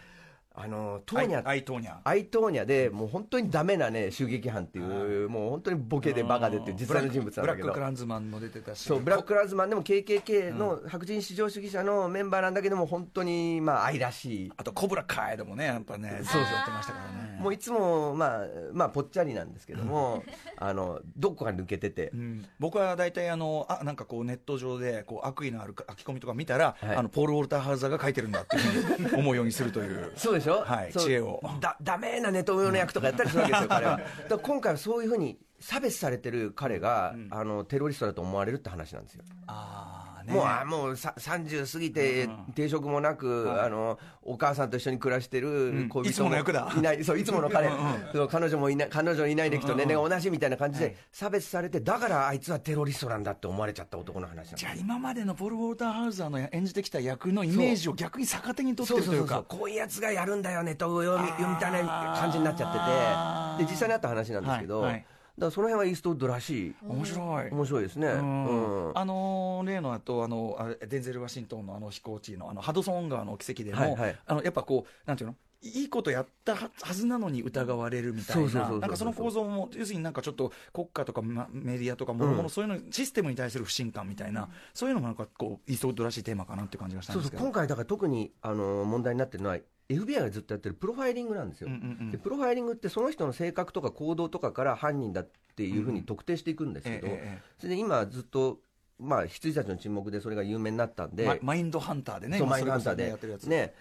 [0.56, 1.96] あのトーニャアイトーニャ。
[2.04, 7.64] アイトーニャでもう本当にダメなね襲撃犯っていう、もう本当にボケでバカでっていう実際の人物なんだけど。
[7.64, 14.52] ブラック・クランズマンも出てたしそうブラック・クランズマンでも KKK の白人至上主義者のメンバーなんだけども本当にまあ愛らしい。
[14.56, 16.24] あとコブラカイでもねやっぱねそう。
[16.24, 17.40] そうやってましたからね。
[17.40, 20.22] もういつもまあまあぽっちゃりなんですけども
[20.56, 22.10] あのどこか抜けてて。
[22.14, 22.46] うん。
[22.60, 26.96] 僕は大体あのあなんかこうネット上でこう悪意のある書き込みとか見たら、はい。
[26.96, 30.12] あのポール・ウォルター・ハウザーが書いてるんだっていうふうに思うようにするという。
[30.16, 31.40] そうでしょ、はい知恵を。
[31.60, 33.96] だダメなネトウヨの役とかやったりするわけですよ彼は。
[33.96, 39.24] だから 今回はそういうふうに差別されてる彼が、あのテロリストだと思われるって話なんですよ。
[39.46, 40.34] ああね。
[40.34, 46.72] もうあもうさ30過ぎて定職もなく、あのお母さんと一緒に暮らしてる恋人もいつもの役だ。
[46.76, 47.04] いない。
[47.04, 47.68] そういつもの彼。
[48.12, 59.44] そう彼女もいない彼女いない歴と年齢が同じみたいな感じで差別されてだからあいつはテロリストなんだって思われちゃった男の話じゃあ今までのポール・ウォルター・ハウザーの演じてきた役のイメージを逆に逆手に取ってるというか。
[59.46, 63.64] こういうやつがやるんだよねと読み読みたいな感じになっちゃってて。
[63.66, 65.06] で実際にあった話なんですけど、はいはい
[65.38, 66.74] らその辺はイーストウッドらしい。
[66.86, 67.50] 面白い。
[67.50, 68.88] 面白いですね、うん。
[68.88, 68.98] うん。
[68.98, 74.18] あのー例の後あのあれデンゼル・ワシントンのあの飛行地のあのハドソン川の奇跡でも、はいはい。
[74.26, 75.36] あのやっぱこうなんていうの？
[75.66, 78.68] いいことやったはずなのに疑われるみたいな。
[78.68, 87.40] なんかその構造も要するになんかちょっと国家とかまメディアとかもろもろそういうの、システムに対する不信感みたいな、そういうのもなんかこうイーストウッドらしいテーマかなっていう感じがしたんですけど。
[87.40, 89.56] そう今回だから特にあの問題になってるのは
[89.88, 92.10] FBI がずっとやってるプロファイリングなんですよ、うんうんうん。
[92.10, 98.60] でプロファイリングってその人の性格とか行動とかから犯人だっていうふうに特定していくんですけど、ええええそれで今ずっと
[98.98, 103.04] まあ羊たちの沈黙でそれが有名になったんで、ママインドハンターでねそう今マインドハンターで。
[103.04, 103.74] ねやってるやつ、ね。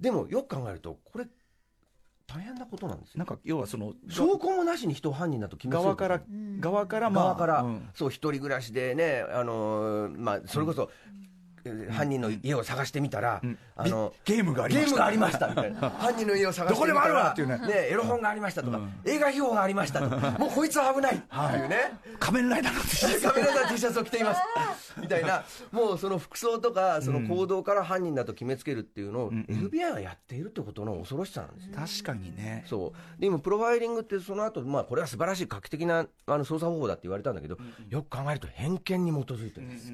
[0.00, 1.26] でもよく考えるとこれ
[2.26, 3.18] 大変なことなんですよ。
[3.18, 6.22] なんか要はその証拠もなしに人を犯人だと決めつける側から
[6.60, 7.88] 側からまあ側から、うん。
[7.94, 11.23] そう一人暮らしでね、あのーまあ、それこそ、えー
[11.90, 13.58] 犯人の家を探してみたら、ん。
[13.76, 14.90] あのゲームがありました。
[14.90, 15.90] ゲームがありましたみたいな。
[15.90, 17.60] 犯人の家を探してみたらどこでもあるわっていうね。
[17.90, 21.16] エロ本がありましたとか、映画秘宝がありましたとかもうこいつは危ない。
[21.16, 21.64] ってい。
[21.64, 21.76] うね、
[22.18, 23.28] 仮面ライダーの T シャツ。
[23.28, 24.40] カメラダー T シャツを着ています。
[25.00, 25.44] みたいな。
[25.72, 31.74] もうその服装とかその行動から犯人だと決めつけるっていうのを FBI はやっているってことの恐ろしさなんですよ。
[31.74, 32.64] 確かにね。
[32.66, 33.20] そう。
[33.20, 37.56] で今プロファイリングってその後、まあこれは素晴らしい画期的なあの捜査方法だって言われたんだけど、
[37.88, 39.92] よく考えると偏見に基づいてるんです、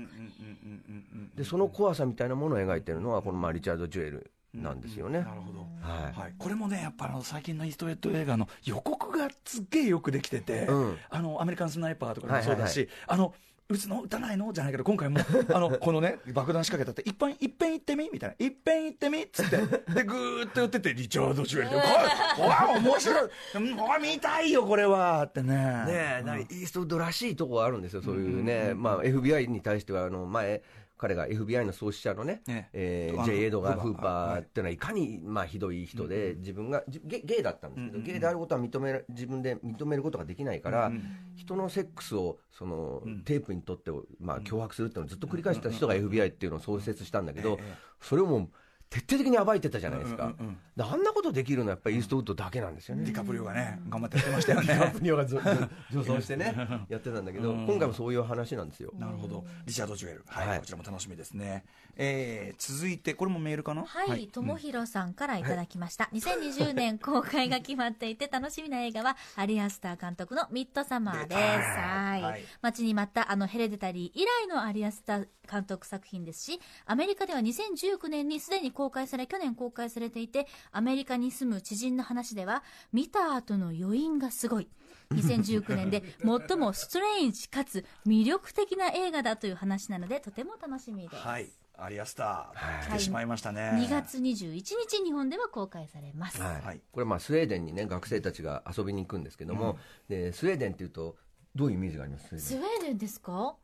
[1.37, 5.61] でその怖さみたいなものを描いてるのはこのまあリチャード・ジュエルなんですよね、なるほど。
[5.81, 6.13] はい。
[6.13, 10.99] はい、これもねやっぱあの最近のイーストウェット映画の予告がすっげえよくできてて、うん。
[11.09, 13.35] あのアメリカンスナイパーとかもそうだし、はいあの
[13.71, 14.53] 撃つの撃たないの？
[14.53, 15.21] じゃないけど今回も
[15.55, 18.11] あのこのね爆弾仕掛けたっていっぺんいっぺん行ってみ？
[18.13, 18.45] みたいな。
[18.45, 19.23] いっぺん行ってみ？
[19.23, 19.57] っつって。
[19.95, 21.77] でぐーっと寄ってってリチャード・ジュエルで
[22.35, 23.31] 「これわ面白い。
[23.55, 25.55] うんこれ見たいよこれは」ってね。
[25.55, 30.63] ねえ、イーストウッドらしいとこがあるんですよ、そういうね、まあ、FBI に対しては、あの前、
[31.01, 33.11] 彼が FBI の創始者のね、ねえ。
[33.11, 33.45] ーあの J.
[33.45, 34.41] エドガー・フーパー。
[34.41, 34.61] ってい。
[34.61, 40.93] うのは、いかにまあひどい人で、自分が、じゲゲイだったんですけど、ゲイであることは認める自分で認めることができないから、
[41.37, 47.59] 人のセックスをその、テープにとって、まあ、脅迫するっていうのをずっと繰り返した人が FBI っていうのを創設したんだけど、
[48.03, 48.49] それをもう、
[48.91, 50.35] 徹底的に暴いてたじゃないですか、
[50.77, 53.05] であんなことできるのはやっぱりイーストウッドだけなんですよね。
[53.05, 55.41] ディカプリオがね頑張ってやってましたよディカねプリオが女
[55.93, 56.55] 女装してね、
[56.89, 58.93] やってたんだけど、今回もそういう話なんですよ。
[58.99, 59.45] なるほど。
[59.65, 60.25] リチャード・ジュエル。
[60.27, 60.59] はい、はい。
[60.59, 61.65] こちらも楽しみですね。
[61.97, 63.85] えー、続いてこれもメールかな？
[63.85, 66.09] はい、ともひろさんからいただきました。
[66.13, 71.39] 2020年公開が決まっていて楽しみな映画は、アリアスター監督のミッドサマーです。
[71.39, 72.45] はい、はい。
[72.61, 82.63] 待ちに待ったあのヘレデタリー以来のアリアスター監督作品ですし、アメリカでは2019年にすでに公開され、去年公開されていて、アメリカに住む知人の話では、
[82.95, 84.69] 見た後の余韻がすごい。
[85.13, 86.03] 2019年で
[86.49, 91.23] 最もストレンジかつ魅力的な映画だという話なので、とても楽しみです。
[91.23, 91.51] はい。
[91.77, 96.41] アリアスター来てしまいましたね、2月21日、日本では公開されます。
[96.41, 96.63] はい。
[96.63, 96.81] はい。
[96.91, 101.17] これまあスウェーデンにね学生たちが遊びに行くんですけども、でスウェーデンっていうと
[101.55, 102.39] どういうイメージがあります？
[102.39, 103.57] スウェーデンですか？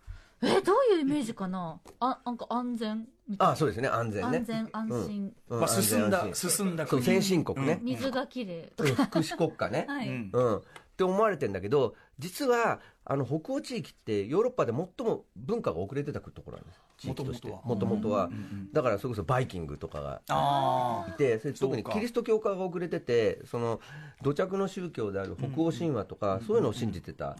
[0.43, 1.81] え、どういうイメージかな？
[2.01, 3.09] あ、なんか安全？
[3.29, 3.53] みたいな。
[3.53, 3.89] あそうですね。
[3.89, 4.39] 安全ね。
[4.39, 5.33] 安全、安心。
[5.49, 5.61] うん。
[5.61, 8.65] まあ、進んだ進んだそう先進国ね、水がきれい。
[8.65, 10.09] うん福祉国家ね、 はい。
[10.09, 10.31] うん。
[10.33, 10.63] うん、っ
[10.97, 17.49] て思われてんだけど実はあの北欧地域ってヨーロッパで最も文化が遅れてたところなんです地域として。
[17.49, 18.31] もともとは、
[18.73, 23.81] だからそれこそバイキングとかがあいてそれ特にキリスト教化が遅れててその
[24.23, 27.37] 土着の宗教である北欧神話とか、そういうのを信じてた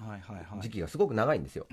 [0.61, 1.67] 時期がすごく長いんですよ、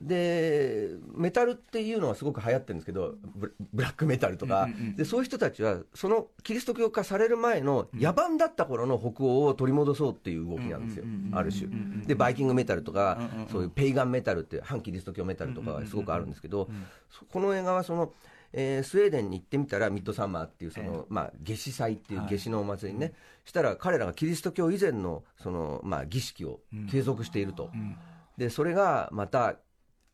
[0.00, 11.68] でメタルっていうのはすごく流行ってるんですけどブブラックメタルとか、でそういう人たちはそのキリスト教化される前の野蛮だった頃の北欧を取り戻そうっていう動きなんですよ、ある種、
[12.06, 13.18] でバイキングメタルとか、
[13.50, 16.68] そういうペイガンメタルって反キリスト教メタルとかがすごくあるんですけど、
[17.03, 18.12] そこの映画はその、
[18.52, 22.30] えースウェーデンに行ってみたらミッドサマーっていうその、まあ、夏至祭っていうはい。
[22.30, 23.12] 夏至のお祭りにね、
[23.44, 27.96] したら彼らがキリスト教以前のその、まあ、儀式を継続していると、ん。
[28.36, 29.56] でそれがまた、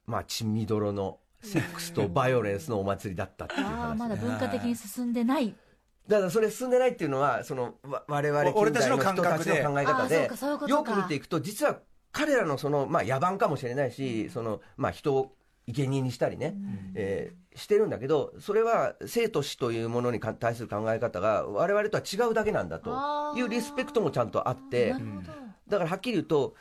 [0.06, 5.54] まあ、血みどろのセックスとバイオレンスのお祭りだったっていう話まだ文化的に進んでない。
[6.06, 10.30] だからそれ進んでないっていうのはそのわ我々お俺たちの近代人たちの考え方で
[10.66, 11.78] よく見ていくと実は
[12.12, 16.54] 彼らのその、まあ、野蛮かもしれないし、そのまあ、人を生贄にしたりね、
[16.94, 24.94] えーしてるんだけどそれは生と死というものにか対する考え方が我々とは違うだけなんだというリスペクトもちゃんとあって。
[25.68, 26.54] だからはっきり言うと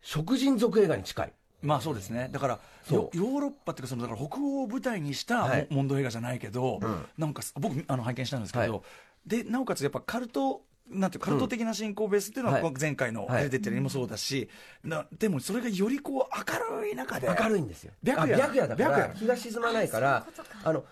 [0.00, 1.32] 食人族映画に近い。
[1.62, 2.28] まあそうですね。
[2.30, 2.60] だから
[2.90, 5.66] ヨヨーロッパっていうかそのだから北欧を舞台にしたモ,、はい。
[5.70, 7.06] モンド映画じゃないけど、ん。
[7.18, 8.82] なんか僕あの拝見したんですけど、はい。
[9.26, 12.74] でなおかつやっぱカルトなんていうかカルト的な信仰ベースっていうのは、はい。
[12.78, 13.38] 前回のはい。
[13.38, 14.48] ヘレデッテリもそうだし、
[14.82, 17.92] なでもそれがよりこう明るい中で明るいんですよ。
[18.04, 20.68] 白夜あ白夜だか白夜ら日が沈まないからあそういうことか。
[20.68, 20.84] あの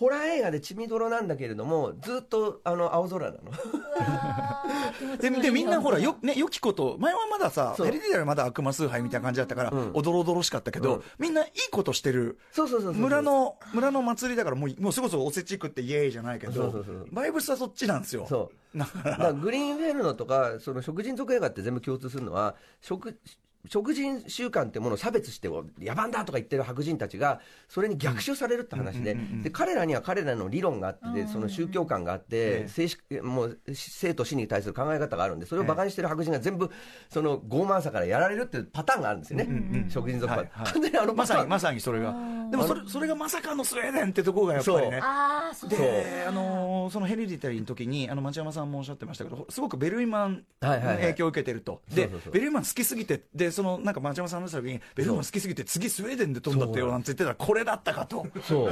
[0.00, 3.52] ホラー映画で血みどろなんだけれどもずっとあの青空なの。
[5.20, 9.90] ででみんなほらよ、ね、良きこと前はまださヘレディテリはまだ悪魔崇拝みたいな感じだったから、うん。
[9.92, 11.02] おどろおどろしかったけど、うん。
[11.18, 17.06] みんないいことしてるそうそうそうそう村の村の祭りだからもうもうそれこそおせち食ってイエーイじゃないけどそうそうそう。
[17.12, 18.24] バイブスはそっちなんですよ。
[18.26, 18.78] そう。
[18.78, 19.10] だから。
[19.10, 23.18] だからグリーンフェルノとかその食人族映画って全部共通するのは食
[23.68, 32.66] 食人習慣ってものを差別して野蛮だとか言ってる白人たちがそれに逆襲されるって話で,、で彼らには彼らの理論があってでその宗教観があって、
[33.22, 36.70] もう生と死に対する考え方があるんでそれを馬鹿にしてる白人が全部
[37.08, 41.80] その傲慢さからやられるっていうパターンがあるんですよね、食人族は、完全にあのまさにまさに。
[41.80, 42.14] それが。
[42.50, 45.00] でもそれそれがまさかのスウェーデンってところがやっぱりね。
[45.02, 45.70] ああ、そう。
[45.70, 50.96] で、あのーそのヘレディタリーの時にあの町山さんもおっしゃってましたけどすごくベルイマンのはいはいはい。
[51.02, 58.70] 影響を受けてると、でベルイマン好きすぎてでそのなんか町山さんの時にベルイマン好きすぎて次スウェーデンで飛んだってよなんて言ってたらこれだったかとそう。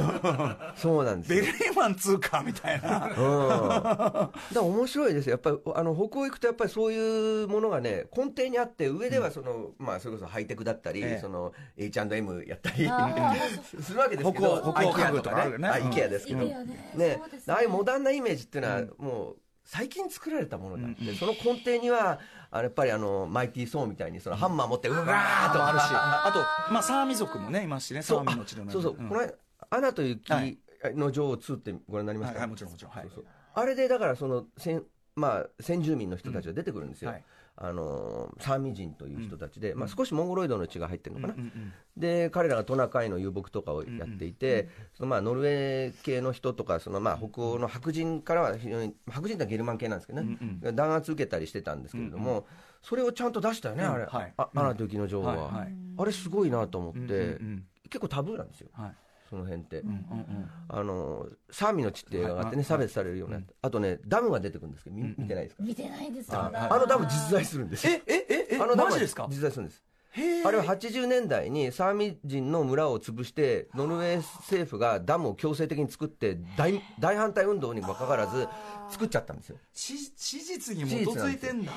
[0.76, 1.42] そうなんですよ。
[1.42, 3.06] ベルイマン通貨みたいな。
[3.06, 11.18] うん、だから面白いですよ、やっぱりあの北欧行くと、やっぱりそういうものがね、根底にあって、上ではその、まあ、それこそハイテクだったり、ええ。
[11.20, 13.34] その H&M やったりあ
[13.80, 15.42] するわけですけど、北欧北欧家具とかね。
[15.42, 15.64] あうん。
[15.64, 17.20] IKEA ですけど、ね。
[17.48, 25.82] ああいうモダンなイメージっていうのは、もう最近作られたものなんで、その根底には、あのやっぱりあのマイティー・ソーみたいに、そのハンマー持って、うわーとあとあるし。
[25.90, 26.32] あ
[26.68, 29.08] とまあサーミ族もねいますしねサーミの血のそうそう、ん。
[29.08, 29.32] この間
[29.70, 30.58] アナと雪はい。
[30.94, 32.72] の女王2ってご覧になりました、はいはいもちろん。
[32.72, 33.08] もちろんはい
[33.54, 34.80] あれでだからその先,、
[35.16, 37.24] まあ、先住民の人たちが出てくるんですよ、はい
[37.60, 41.42] あのーサーミ人という人たちで、まあ、少しモンゴロイドの血が入ってるのかな、
[41.96, 50.38] で彼らがトナカイの遊牧とかをやっていて、そのまあノルウェー系の人とかそのまあ北欧の白人からは非常に白人ってゲルマン系なんですけどね、
[50.72, 52.46] 弾圧受けたりしてたんですけれども、
[52.82, 54.34] それをちゃんと出したよね、あれ、はい。
[54.36, 55.66] あアナと雪の女王は、
[55.98, 57.38] あれすごいなと思って、
[57.90, 58.68] 結構タブーなんですよ。
[58.72, 58.94] はい
[59.28, 59.80] その辺って。
[59.80, 66.28] うんうんあのサーミの血って映画があってね、差別されるような、あとね、ダムが出てくるんですけど、み見てないですか、見てないです。
[66.30, 66.40] よ。
[66.40, 67.86] あのダム実在するんです。
[67.86, 67.94] よ。
[67.94, 69.26] ええええあのダムはマジですか？
[69.30, 69.82] 実在するんです。
[70.12, 78.46] へあれは80年代にサーミ人の村を潰して、ノルウェー政府がダムを強制的に作って大、大反対運動にもかかわらず、
[78.90, 79.56] 作っちゃったんですよ。
[79.72, 81.72] 史史実に基づいてんだ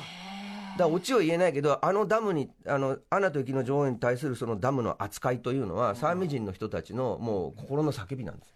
[0.78, 8.50] だオチを言えないけど、あのダムに、あのアナと雪の女王に対するそのダムの扱いというのは、サーミ人の人たちのもう心の叫びなんです。
[8.50, 8.56] よ。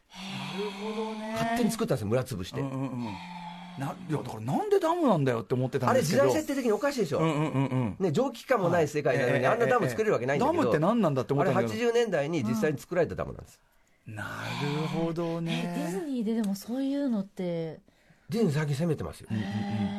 [1.33, 2.61] 勝手に作ったんですよ、村潰して。
[2.61, 3.03] うんうんうん。
[3.77, 6.23] ないやだからなんでダムなんだよって思ってたあれ、時んですけど。
[6.27, 7.19] 代設定的におかしいでしょ。
[7.19, 7.95] うんうんうんうん。
[7.99, 11.89] ね、蒸気機関もない世界なのに、はいあんなダム作れるわけないんだけど、ダムって何なんだって思あれったんだけど。
[11.89, 13.59] 80年代に実際に作られたダムなんです。
[14.07, 14.23] な
[14.61, 17.79] るほどえディズねニーででもそういうのって
[18.29, 19.27] ディズニー最近攻めてますよ、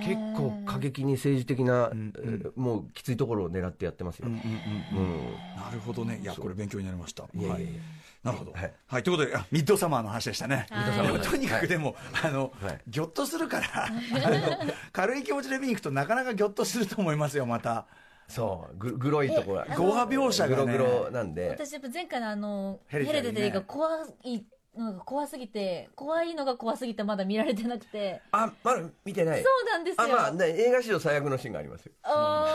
[0.02, 5.32] 結構過激に政治的な、んえーもうきついところを狙ってやってますよ、うんうんうんうん。
[5.56, 6.20] なるほどね。
[6.22, 7.22] いやこれ勉強になりました。
[7.24, 7.80] はいいやいやいや。
[8.24, 8.52] なるほど。
[8.52, 8.58] は
[8.88, 9.00] はい。
[9.00, 9.02] い。
[9.04, 10.66] ということで、あミッドサマーの話でしたね。
[10.70, 11.06] はい。
[11.06, 12.80] でもとにかくでも、あの、はい。
[12.88, 17.86] ぎょっとするから、あの軽い気持ちで見に行くとなかなかぎょっとすると思いますよ、また。
[18.26, 18.76] そう。
[18.76, 19.64] ググロいところ。
[19.70, 20.72] え語話描写がね。
[20.72, 21.50] グログロなんで。
[21.50, 23.34] 私やっぱ前回のあのヘレデタリーね。
[23.34, 23.88] ヘレデタリーが怖
[24.24, 24.44] い
[24.82, 28.20] のが怖すぎて怖いのが怖すぎてまだ見られてなくて。
[28.32, 29.42] あまだ見てない。
[29.42, 30.04] そうなんですよ。
[30.04, 31.92] あまあ、ね、映画史上最悪のシーンがありますよ。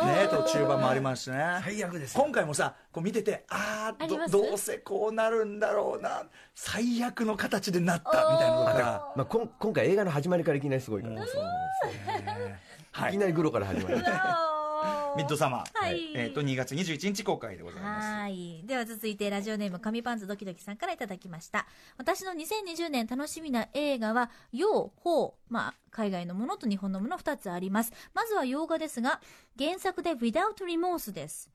[0.06, 1.38] ね途中盤もありますしね。
[1.64, 6.24] 最悪です今回もさ、こう見てて、あーあど、どうせこうなるんだろうな、
[6.56, 9.14] 最悪の形でなった、みたいなのが。
[9.16, 11.22] まあ、こん今回映画の始まりからいきなりすごいから、ね。
[12.92, 13.10] はい。
[13.10, 13.14] い。
[13.14, 14.04] きなりグロから始まる
[15.18, 15.64] ミッドサマー。
[15.74, 18.08] はいえっと、2月21日公開でございます。
[18.08, 18.62] はい。
[18.66, 21.68] では続いてラジオネーム紙パンツドキドキさんからいただきました。
[21.98, 27.92] 私の2020年楽しみな映画は、洋、邦、まあ、海外のものと日本のもの2つあります。
[28.14, 29.22] まずは洋画ですが、
[29.58, 31.50] 原作で Without Remorse です。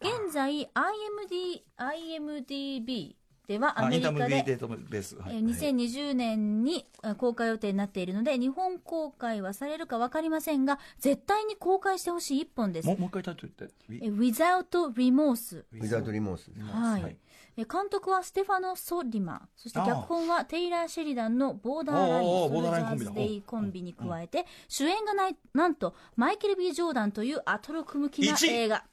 [0.00, 3.14] 現在、IMD、IMDB
[3.52, 5.16] ではアメリカでムデートベース。
[5.16, 12.94] はいえー2020年にあ公開予定になっているので、日本公開はされるか分かりませんが、絶対に公開してほしい一本ですも。
[12.94, 14.06] うもう一回タイトル言って。
[14.06, 15.64] え Without Remorse。
[15.72, 17.16] ウィザードリモースはい。
[17.56, 19.34] 監督はステファノ・ソリマ。
[19.34, 19.48] ン。
[19.56, 28.48] そして脚本はテイラー・シェリダンのボーダーライン、ソルジャーズ・デイコンビに加えて、主演がない、なんと、マイケル・ B・ ジョーダンというアトロク向きな一。
[28.48, 28.84] 映画。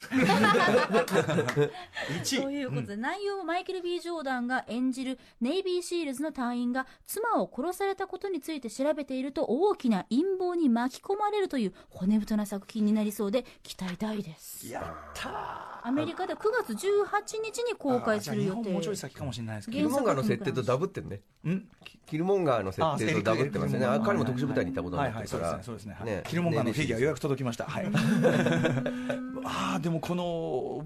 [2.22, 14.68] 1ということで、内容はマイケル・ B・ ジョーダンが演じるネイビー・シールズの隊員が妻を殺されたことについて調べていると大きな陰謀に巻き込まれるという骨太な作品になりそうで期待大です。
[14.68, 18.70] やったアメリカでは9月18日に公開する予定。
[18.70, 21.20] もうちょい先かもしれないですけキルモンガーの設定とダブってんね。
[21.46, 21.62] ん？
[21.84, 23.86] キキルモンガーの設定とダブってますよね。
[24.04, 25.52] 彼も特殊部隊に行ったことにはないってるから。
[25.54, 26.14] はいそうですねそうですね。
[26.14, 26.22] はい。
[26.28, 27.64] キルモンガーのフィギュア予約届きました。
[27.64, 27.86] はい。
[29.44, 30.22] ああでもこの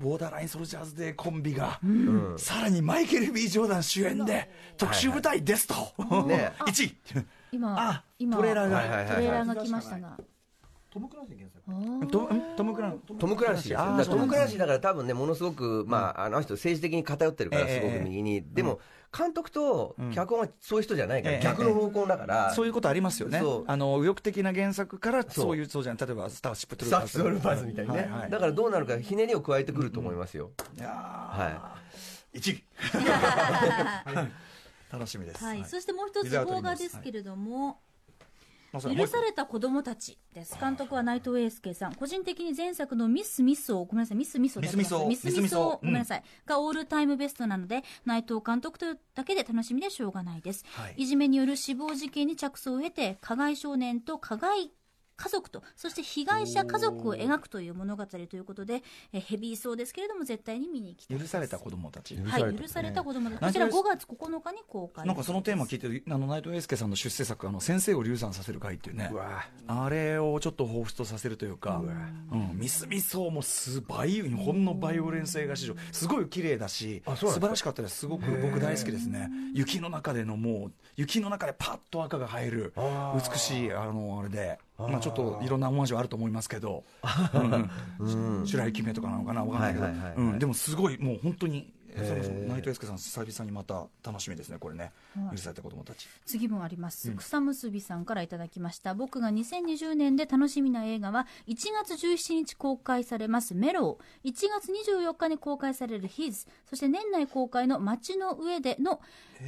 [0.00, 2.34] ボーダーラインソルジャーズデーコンビがうん。
[2.38, 5.74] さらにマイケル・ B・ ジョーダン主演で特殊部隊ですと。
[6.26, 6.52] ね。
[6.66, 6.96] 1位。
[7.52, 10.18] 今あ今トレーラーがトレーラーが来ましたが
[10.94, 11.64] トム・クランシー原作。
[12.12, 12.98] トムトム・クラン。
[13.00, 14.04] トム・クランシー。
[14.04, 18.78] トム・クランシーだから多分ねものすごく、まあ、あの人政治的に偏ってるからええすごく右に、でも
[19.16, 23.42] 監督と脚本はそういう人じゃないから、ええ逆の方向だから、そういうことありますよね。
[23.66, 25.56] あの右翼的な原作からそう。
[25.56, 25.96] いうそうじゃん。
[25.96, 28.30] 例えばスターシップ・トゥルーパーズ、スターシップ・トゥルーパーズみたいにね、はいはい。
[28.30, 30.80] だからどうなるかひねりを加えてくると思いますよ、い。
[30.80, 32.38] やはー。
[32.38, 32.64] 1位。
[34.94, 35.44] 楽しみです。
[35.44, 37.80] はい、そしてもう一つ邦画ですけれども、
[38.80, 40.56] 許された子供たちです。
[40.60, 41.94] 監督は内藤英介さん。
[41.94, 45.06] 個人的に前作のミス・ミスを、ごめんなさい、ミス・ミスをミスミスを。
[45.06, 50.64] ミス・ミスをを、ごめんなさい、がオールタイムベストなので、内藤監督というだけで楽しみでしょうがないです。
[50.72, 50.94] はい。
[50.96, 54.72] いじめによる死亡事件に着想を得て、加害少年と加害
[55.16, 61.14] 家族と、そして被害者家族を描くという物語ということで、えヘビーそうですけれども、絶対に見に行きた。
[61.14, 61.18] い。
[61.18, 62.16] 許された子供たち。
[62.16, 63.40] はい、許された子供たち。
[63.40, 65.06] こちら内藤5月9日に公開。
[65.06, 69.10] なんかそのテーマ聞いてるあの内藤英介さんの出世作あの先生を流産させる会っていうね。
[69.12, 69.46] うわ。
[69.66, 71.82] あれをちょっと彷彿とさせるというか、
[72.32, 75.74] うん、ミスミソもすバイ日本のバイオレンス映画史上。
[75.92, 77.40] すごい綺麗だしあそうなんですか？
[77.40, 77.98] 素晴らしかったです。
[77.98, 79.30] すごく僕大好きですね。
[79.54, 82.72] 雪の中でのもう雪の中でパッと赤が映える
[83.14, 86.84] 美しいあのあれでまあ、ちょっといろんなオマージュあると思いますけど、
[87.32, 87.70] うん。
[88.40, 89.44] うん、白雪姫とかなのかな。
[89.44, 90.16] わかんないけど、はいはいはいはい。
[90.16, 90.38] うん。
[90.38, 94.92] でもすごいもう本当に内藤英介さん久々にまた楽しみですねこれね
[95.30, 98.94] 許された子供たち次もあります、草結びさんからいただきました。
[98.94, 101.54] 僕が2020年で楽しみな映画は1
[101.86, 104.28] 月17日公開されますメロー。
[104.28, 109.00] 1月24日に公開されるヒズそして年内公開の街の上での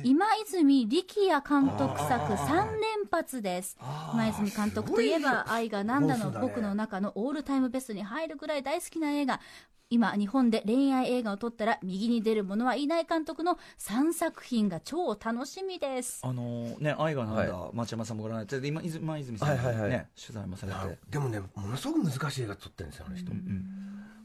[0.02, 3.76] 今泉力也監督作3連発です。
[4.12, 9.40] 今泉監督といえば愛がなんだの僕の中のオールタイムベストに入るぐらい大好きな映画
[9.88, 16.22] 今日本で恋愛映画を撮ったら右に出る者はいない監督の3作品が超楽しみです。
[16.24, 20.06] あのね愛がなんだ、は町山さんもご覧になってで今泉今泉さんがね、はいはいはい。
[20.20, 20.98] 取材もされて。
[21.08, 23.32] でもねものすごく難しい映画撮ってるんですよあの人、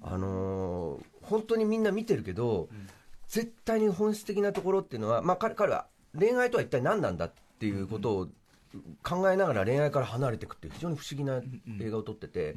[0.01, 2.68] あのー本当にみんな見てるけど、
[3.28, 5.86] 絶対に本質的なところっていうのは、まあ、彼彼は
[6.18, 8.28] 恋愛とは一体何なんだっていうことを
[9.03, 11.41] 考えながら恋愛から離れていくっていう非常に不思議な
[11.80, 12.55] 映画を撮ってて、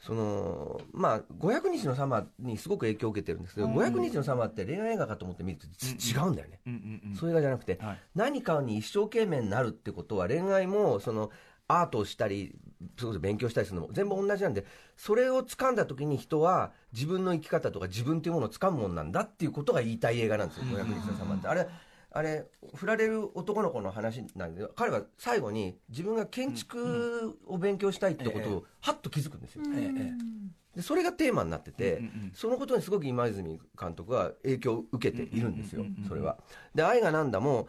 [0.00, 7.16] そのまあ、500日のサマーにすごく影響を受けてるんですけど、500日のサマーって恋愛映画かと思って見るとち違うんだよね、うんうんうん。
[7.16, 7.98] そういう映画じゃなくて、はい。
[8.14, 11.30] 何かに一生懸命になるってことは恋愛もその
[11.66, 12.54] アートをしたり
[12.96, 14.64] それこそ勉強したりするのも全部同じなんで
[14.96, 21.48] それを掴んだ時に人は自分の生き方とか自分というものを掴むもんなんだっていうことが言いたい映画なんですよ「500日の様」って。
[21.48, 21.68] あれ
[22.18, 30.38] あれ振られる男の子の話なんで彼は最後に自分が建築を勉強したいってことをはっと気づくんですよ、ええ
[30.76, 36.38] でそれがテーマになってて、うんうんそのことにすごく今泉監督は影響を受けているんですようんうんうんうんそれは。
[36.74, 37.68] で「愛がなんだも」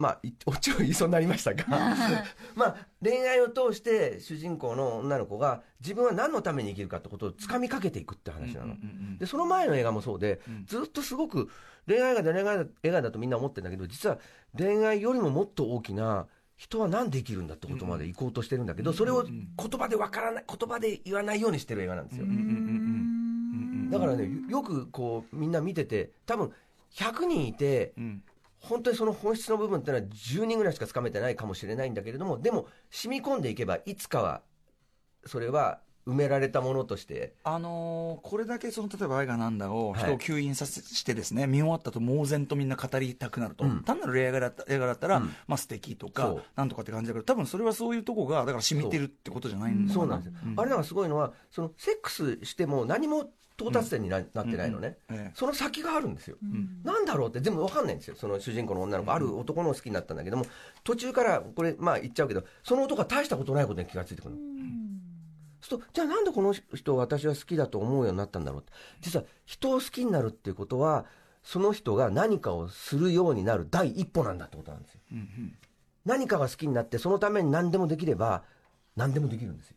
[0.00, 1.64] まあい オチを言いそうになりましたが。
[2.56, 8.74] まあ恋愛を通して主人公の女の子が自分は何のために生きるかってことをつかみかけていくって話なの、
[9.18, 10.64] でその前の映画もそうで、うん。
[10.66, 11.50] ずっとすごく
[11.86, 14.18] 恋愛が恋愛が映画だとみんな思ってるんだけど実は
[14.56, 16.26] 恋愛よりももっと大きな
[16.56, 22.26] 人は何で生きるんだってことまで行こうとしてるんだけど、それを言葉でわからない言葉で言わないようにしてる映画なんですよ、
[23.90, 26.52] だからねよよくこうみんな見てて多分
[26.92, 28.22] 100人いてうん
[28.60, 34.42] 本当にその本質の部分っていうのは10人ぐらいしかつかめてないかもしれないんだけれどもでも染み込んでいけばいつかは
[35.26, 40.00] それは埋められたものとしてあのーこれだけその例えば「愛がなんだ」をはい。
[40.02, 43.82] 人を吸引させしてですね、見終わったと猛然とみんな語りたくなると、うん。
[43.82, 45.34] 単なる映画だった映画だったら、うん。
[45.46, 46.42] まあ素敵とそかう。
[46.56, 49.94] なんとかって感じだけど多分それはそういうとこがだから染みてるってことじゃないのかな。
[49.94, 50.06] そう。
[50.06, 53.30] なんですよ、あれなんかすごいのはそのセックスしても何も
[53.60, 54.96] 到達点にな,、なってないのね、
[55.34, 56.82] その先があるんですよ、ん。
[56.82, 58.16] なんだろうって全部わかんないんですよ。
[58.16, 59.12] その主人公の女の子。
[59.12, 60.46] ある男のを好きになったんだけども
[60.82, 64.36] 途中からこれまあ言っちゃうけどその男は大したことないことに気がついてくるの、
[65.60, 68.72] そうするとじゃあなんでこの人を私は好きだと思うようになったんだろうって。
[69.00, 71.04] 実は人を好きになるっていうことは
[71.42, 75.00] その人が何かをするようになる第一歩なんだってことなんですよ。
[75.12, 75.54] うんうん。
[76.04, 78.44] 何かが好きになってそのために何でもできれば
[78.96, 79.76] 何でもできるんですよ。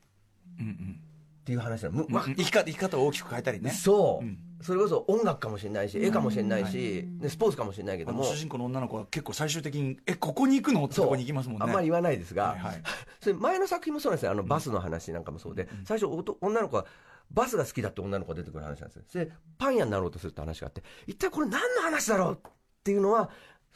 [0.59, 0.99] うんうん
[1.43, 3.69] っていう話なのむわ生き方生き方を大きく変えたりね。
[3.71, 4.37] そう、うん。
[4.61, 8.23] それこそ音楽かもしれないし絵かもしれないし、ねスポーツかもしれないけども。
[8.23, 11.65] 主人公の女の子は結構最終的に「えここに行くの?」ってとこに行きますもんね。
[11.65, 12.81] あんまり言わないですが、はいはい。
[13.19, 14.31] それ前の作品もそうなんですよ。
[14.31, 16.85] あのバスの話なんかもそうで、最初おと女の子は
[17.29, 19.25] バスが好きだって女の子が出てくる話なんですよ。
[19.25, 22.51] でパン屋になろうとするって話があって一体これ何の話だろうっ
[22.85, 23.29] ていうのは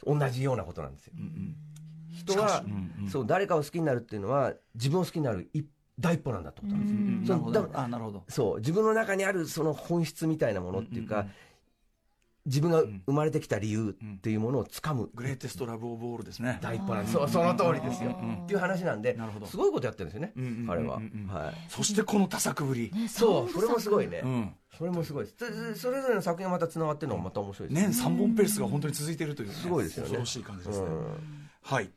[0.06, 3.08] 同じようなことなんですよ、うんうん。
[3.08, 5.66] そう誰かを好きになるっていうのは自分を好きになる一
[5.98, 7.24] 第一歩なんだってことなんですよ、うん。
[7.24, 7.60] なるほど。
[7.60, 8.24] そうだあなるほど。
[8.28, 11.26] そう自分の中にあるその本質みたいなものっていうか、
[12.46, 15.10] 自分が生まれてきた理由っていうものをつかむ。
[15.14, 16.58] グレーテストラブ・オブ・オールですね。
[16.62, 18.18] 第一歩なんですそうその通りですよ。
[18.20, 19.46] うんっていう話なんでなるほど。
[19.46, 20.32] すごいことやってるんですよね。
[20.66, 20.96] 彼は。
[20.96, 21.54] うんはい。
[21.68, 24.22] そしてこの多作ぶり、ねそうそれもすごいね。
[24.24, 25.74] うん、それもすごいです。
[25.74, 30.16] それぞれの作品がまたつながってるのがまた面白いです年3本ペースが本当に続いているという、ね、すごいですよね。
[30.16, 31.50] 恐ろしい感じですね、うん。
[31.62, 31.90] はい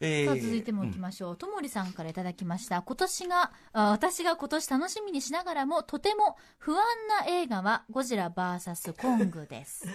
[0.00, 1.36] えさあ続いてもいきましょう。
[1.36, 2.82] ともりさんからいただきました。
[2.82, 6.78] 今年が、あ私が今年楽しみにしながらも、とても不安
[7.20, 9.86] な映画は、ゴジラ VS コングです。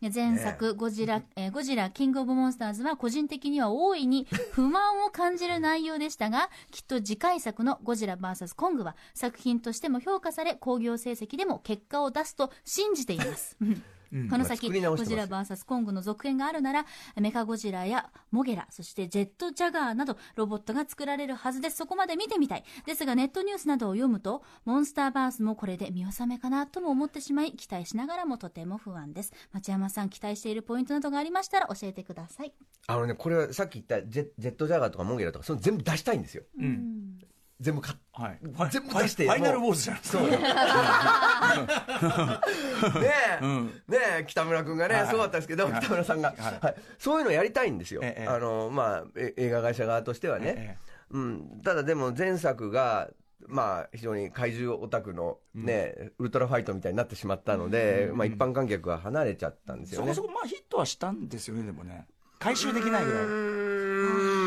[0.00, 13.56] で 前作、ゴジラ、 えーゴジラ、キングオブモンスターズは個人的には大いに不満を感じる内容でしたが、きっと次回作のゴジラ VS コングは作品としても評価され、興行成績でも結果を出すと信じています。
[14.30, 16.86] この先、ゴジラ VS コングの続編があるなら、
[17.16, 21.76] メカゴジラやモゲラ、そしてジェットジャガーなどロボットが作られるはずです。
[21.76, 22.64] そこまで見てみたい。
[22.86, 29.32] ですがネットニュースなどを読むと、モンスターバースもこれで見納めかなとも思ってしまい、期待しながらもとても不安です。
[29.52, 32.52] 町山さん、期待しているポイントなどがありましたら教えてください。
[32.88, 37.11] あのねこれはさっき言ったジェジェットジャガーとかモンゲラとかそれ全部出したいんですようん
[37.62, 38.38] 全部買っはい、
[38.70, 40.22] 全部出してファイナルウォーズじゃないですか。
[40.22, 40.30] そう。
[40.30, 40.38] よ
[43.00, 43.10] ね
[43.40, 43.66] え、うん。
[43.66, 45.10] ねえ北村君がね、はいはい。
[45.10, 45.80] すごかったですけど、はい。
[45.80, 46.58] 北村さんが、はい。
[46.60, 46.74] はい。
[46.98, 53.08] そういうのやりたいんですよ、ええあのまあ、え映画会社側としてはね、えうん、ただでも前作が、
[53.46, 60.14] まあ、非常に怪獣オタクの、ねウルトラファイトみたいになってしまったので、まあ、一般観客が離れちゃったんですよね。
[60.14, 62.06] そこそこまあヒットはしたんですよねでもね。
[62.38, 63.22] 回収できないぐらい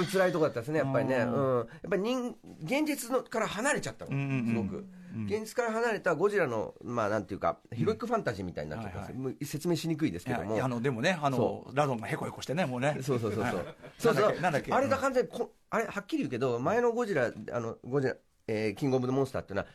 [0.05, 1.55] うーん辛いとこだったですね、やっぱりね、ううん。
[1.55, 4.85] ん、やっぱり人現実のから離れちゃったの、うんうんうんすごく、
[5.27, 12.97] 現実から離れたゴジラの、まあ、なんていうか、ヒロイックファンタジーみたいになっちゃったんですよ、もう説明しにくいですけども、あのでもねあのそラドンがへこへこしてねもうね。
[13.01, 13.53] そうそうそうそう、はい。
[13.97, 14.39] そうそう。
[14.41, 18.15] なんだっけあれが完全にこ、あれ、はっきり言うけど、前のゴジラ、あのゴジラ、
[18.47, 19.67] えーキングオブ・ザ・モンスターっていうのは、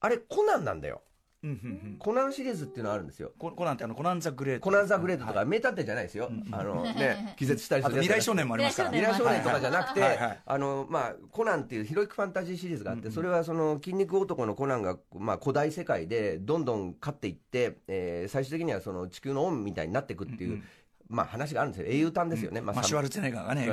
[0.00, 1.15] あれ、コナンなんだよ、うんうんうん
[1.98, 3.32] コナンシリーズっていうのがあるんですよ。
[3.38, 4.62] ココナンってあのコナンザグレート。
[4.62, 5.48] コナン・ザ・グレートとか、はい。
[5.48, 10.02] 名探偵じゃないですよ、あの ね、気絶したりする未来少年もありますから未来少年とかじゃなくて、
[10.44, 20.62] あのまあ、コナンっていうヒロイックファンタジーシリーズがあって、それはその筋肉男のコナンが、まあ、古代世界でどんどん勝っていって、えー最終的にはその地球の恩みたいになっていくっていう、
[21.08, 23.66] まあ、話があるんですよ、英雄譚ですよね、まあ、シュワルツェネッガーがね。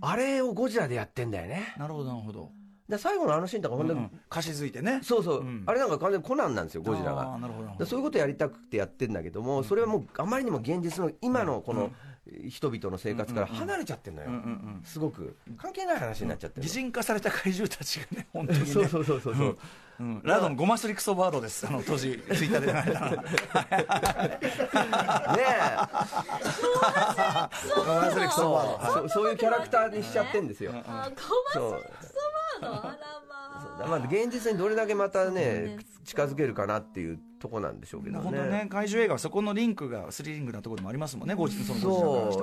[0.00, 1.74] あれをゴジラでやってんだよね。
[1.78, 2.50] なるほどなるほど、
[2.92, 5.00] で最後のあのシーンとか、本当に、うん貸し付いてね。
[5.02, 5.62] そうそう、うん。
[5.66, 7.38] あれなんか完全にコナンなんですよ、ゴジラあがー。
[7.38, 7.64] なるほど。
[7.64, 11.90] なるほどでそういうことやりたくてやってるんだけども、それはもうあまりにも現実の今のこの
[12.48, 14.30] 人々の生活から離れちゃってるのよ、
[14.84, 15.36] すごく。
[15.56, 19.58] 関係ない話になっちゃってる擬人化された怪獣たちがね本当にねそうそうそうそうそう、
[20.00, 20.20] うん。
[20.22, 23.06] ラドのゴマスリクソワードですあの当時ツイッターで流れたの。
[23.06, 23.12] は
[25.36, 25.42] ね
[27.76, 28.88] ゴマスリクソワード。
[28.88, 31.16] えそうそういうキャラクターにしちゃってんですよ、あご
[31.52, 31.88] そうまスワード
[32.62, 33.86] あらまあ。
[33.86, 41.80] まあ、現実にどれだけまたね近づけるかなっていうとこなんでしょうけど本当ね怪獣映画はそこのリンクがスリリングなところでもありますもんねゴジその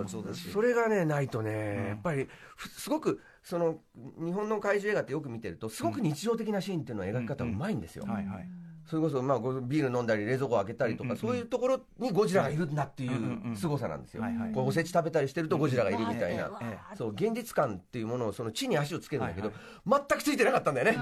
[0.07, 0.49] そうだし。
[0.49, 8.49] それがねないとね、やっぱりふすごくその日本の怪獣映画ってよく見てるとすごく日常的なシーンっていうのは描き方うまいんですよ、はいはい
[8.89, 14.51] それこそ、まあ、ごビール飲んだり冷蔵庫開けたりとか、そういうところにゴジラがいるんだっていう凄さなんですよ、はいはい。
[14.51, 19.51] こうおせち食べたりしてるとゴジラがいるみたいな、えそう現実感っていうものをその地に足をつけるんだけど、
[19.85, 20.97] 全くついてなかったんだよね、こ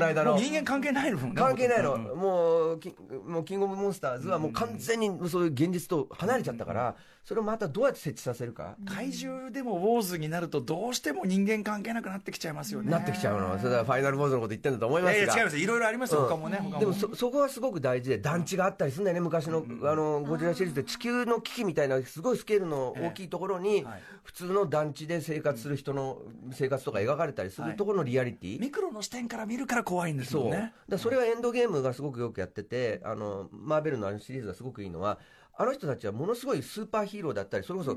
[0.00, 0.36] の間の。
[0.36, 2.94] 人間関係ないの関係ないの、うんうんもうキ
[3.26, 12.90] もうキングオブモンスターズはもう完全にそういう現実と離れちゃったから、それをまたどうやって設置させるか、怪獣でもウォーズになるとどうしても人間関係なくなってきちゃいますよね。
[12.90, 15.32] なってきちゃうの、それはファイナルボーズのこと言ってるんだと思いますが。
[15.32, 15.58] や違います。
[15.58, 16.80] いろいろありますよ、他もね他も。
[16.80, 24.02] でもそそこはすごく大事で団地があったりするんだよね昔の,、あのゴジラシリーズで地球の危機みたいなすごいスケールの大きいところに、はい。
[24.24, 35.18] 普通の団地で生活する人の生活とか描かれたりするところのリアリティ、ミクロの視点から見るから怖いんですそう、よねだからそれはエンドゲームがすごくよくやっててあのマーベルのあのシリーズがすごくいいのは
[35.56, 37.96] あの人たちはものすごいスーパーヒーローだったりそれこそ、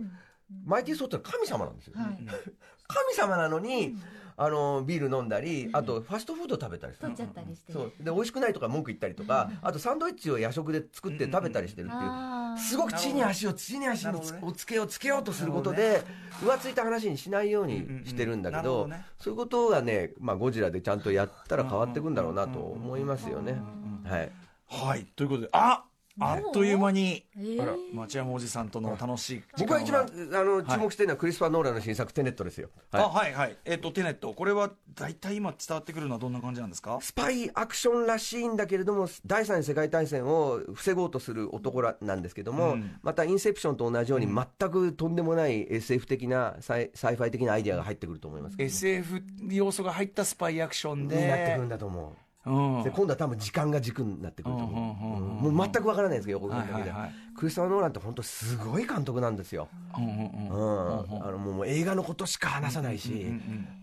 [0.65, 2.17] マイティー・ソーって神様なんですよ、はい。
[2.87, 3.95] 神様なのに、
[4.37, 7.71] あのビール飲んだりあとファストフード食べたりする取っちゃったりして。
[7.71, 7.93] そう。
[7.99, 16.03] で美味しくないとか文句言ったりとか、あとサンドイッチを夜食で作って食べたりしてるっていう、すごく地に足を地に足におつけをつけようとすることで、
[16.41, 23.61] 浮ついた話にしないようにしてるんだけど,、そういうことがね、まあ、ゴジラでちゃんとやったら変わっていくんだろうなと思いますよね。
[24.03, 24.31] はい。
[24.67, 25.05] はい。
[25.15, 25.85] ということであ
[26.19, 27.93] あっという間にえー。
[27.93, 30.01] 町山おじさんとの楽しい時間僕が一番
[30.39, 32.69] あの注目してるのはクリストファー・ノーランの新作「テネット」ですよ。
[32.91, 33.03] はい。
[33.03, 33.57] あはいはい。
[33.65, 34.33] えっ、とテネット。
[34.33, 36.99] これは大体今伝わってくるのはどんな感じなんですか？
[37.01, 42.97] スパイアクションらしいんだけれども第三次世界大戦を防ごうとする男らなんですけども、うん。
[43.01, 51.15] またインセプションと同じように全くとんでもない SF 的な sci- sci-fi 的なアイデアが入ってくると思いますけど、SF 要素が入ったスパイアクションで。
[51.17, 52.24] になってくるんだと思う。
[52.45, 52.83] うん。
[52.83, 56.93] で今度は多分時間が軸になってくると思う、もう全くわからないですけど横組だけで、
[57.35, 59.67] クリストファー・ノーランって本当すごい監督なんですよ、
[59.97, 63.25] もう映画のことしか話さないし、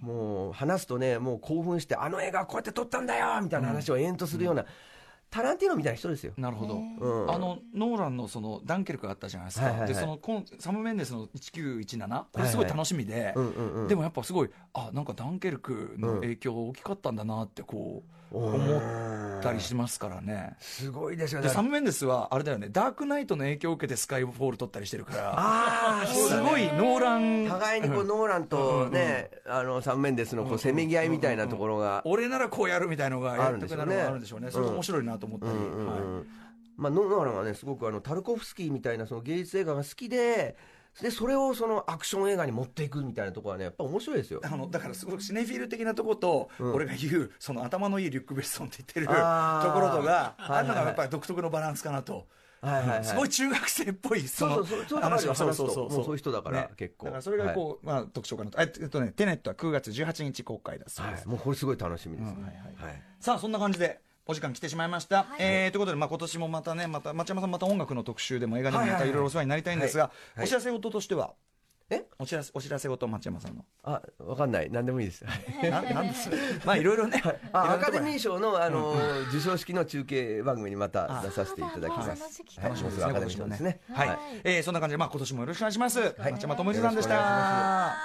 [0.00, 4.64] もう話すとねもう興奮してあの映画はこうやって撮ったんだよみたいな話を延々とするような、
[5.30, 6.34] タランティーノみたいな人ですよ。
[6.36, 7.30] なるほど、うん。
[7.32, 13.34] あのノーランのそのダンケルクがあったじゃないですか、でそのコンサム・メンデスの1917これすごい楽しみで、
[13.88, 18.78] でもやっぱすごいあなんかダンケルクの影響大きかったんだなってこう思
[19.38, 20.56] ったりしますからね。
[20.60, 21.48] すごいですよね。
[21.48, 22.68] でサム・メンデスはあれだよね。
[22.70, 25.32] ダークナイトの影響を受けてスカイフォール撮ったりしてるから。
[25.36, 27.46] ああすごいノーラン。
[27.48, 34.50] 互いにこうノーランとね、あのサンメンデスのこうせめぎ合いみたいなところが、俺ならこうやるみたいのがやりたくなるのがああるんでしょうね。
[34.50, 35.52] それが面白いなと思ったり、
[36.76, 40.56] まあ、ノノーランはねすごくあのタルコフスキーみたいなその芸術映画が好きで
[41.00, 44.40] でそれをそのアクション映画に持っていくみたいなところはねやっぱ面白いですよ。
[44.44, 52.26] あのだからすごくシネフィル的なとこと、俺が言うその頭のいいリュック・ベッソンって言ってるところとがはいはいあるのがやっぱり独特のバランスかなと。
[52.60, 53.04] はいはいはい。
[53.04, 57.06] すごい中学生っぽいそそうのそうそうそう話が話すともうそういう人だから結構。
[57.06, 58.60] だからそれがこう、まあ特徴かなと。
[58.60, 62.52] えっとねテネットは9月18日公開だそうです、はい、もうこれすごい楽しみです、うんはい。
[62.76, 63.02] はい。
[63.18, 70.38] さあそんな感じでお時間来てしまいました、えーということで、まあ、今年もまたねまた町山さんまた音楽の特集でも映画でもまたいろいろお世話になりたいんですが、はい。
[70.38, 70.46] はい。
[70.46, 71.32] お知らせ事としては？
[71.90, 72.04] え？
[72.18, 73.64] お知らせお知らせ事町山さんの。
[73.82, 74.70] あわかんない。
[74.70, 75.24] 何でもいいです。
[75.68, 76.30] ななんです？
[76.64, 77.20] まあいろいろね、
[77.52, 78.94] あアカデミー賞の、あの
[79.26, 82.42] 授賞式の中継番組にまた出させていただきます。
[82.62, 83.04] 楽しみですね。
[83.04, 83.80] アカデミー賞ですね。
[83.92, 84.18] はい、はい。
[84.44, 86.00] えーそんな感じで、まあ、今年もよろしくお願いします。
[86.16, 87.96] 町山智之さんでした。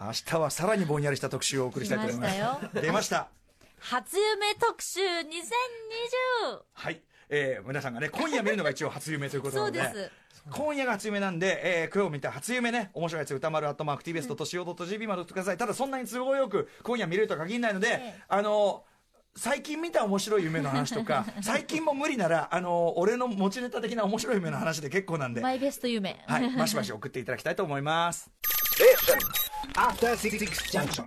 [0.00, 2.36] 明日はさらにぼんやりした特集をお送りしたいと思います。
[2.36, 3.43] 来ました出ました。
[3.86, 7.02] 初夢特集2020はい。
[7.28, 9.82] えー皆さんがね、今夜見るのが一応初夢ということなので。
[9.84, 10.12] そうです
[10.50, 15.58] 今夜が初夢なんで、えー今日見た初夢ね、面白いやつ歌丸アットマーク TBS.CO.JP まで送ってください。
[15.58, 18.84] ただそんなに都合よく今夜見れるとは限らないので、えあの
[19.36, 28.30] 最近見た面白い夢の話とか、 最近も無理なら、あの俺の持ちネタ的な面白い夢の話で結構なんで、マイベスト夢はい、バシバシ送っていただきたいと思います。
[30.72, 31.06] Junction.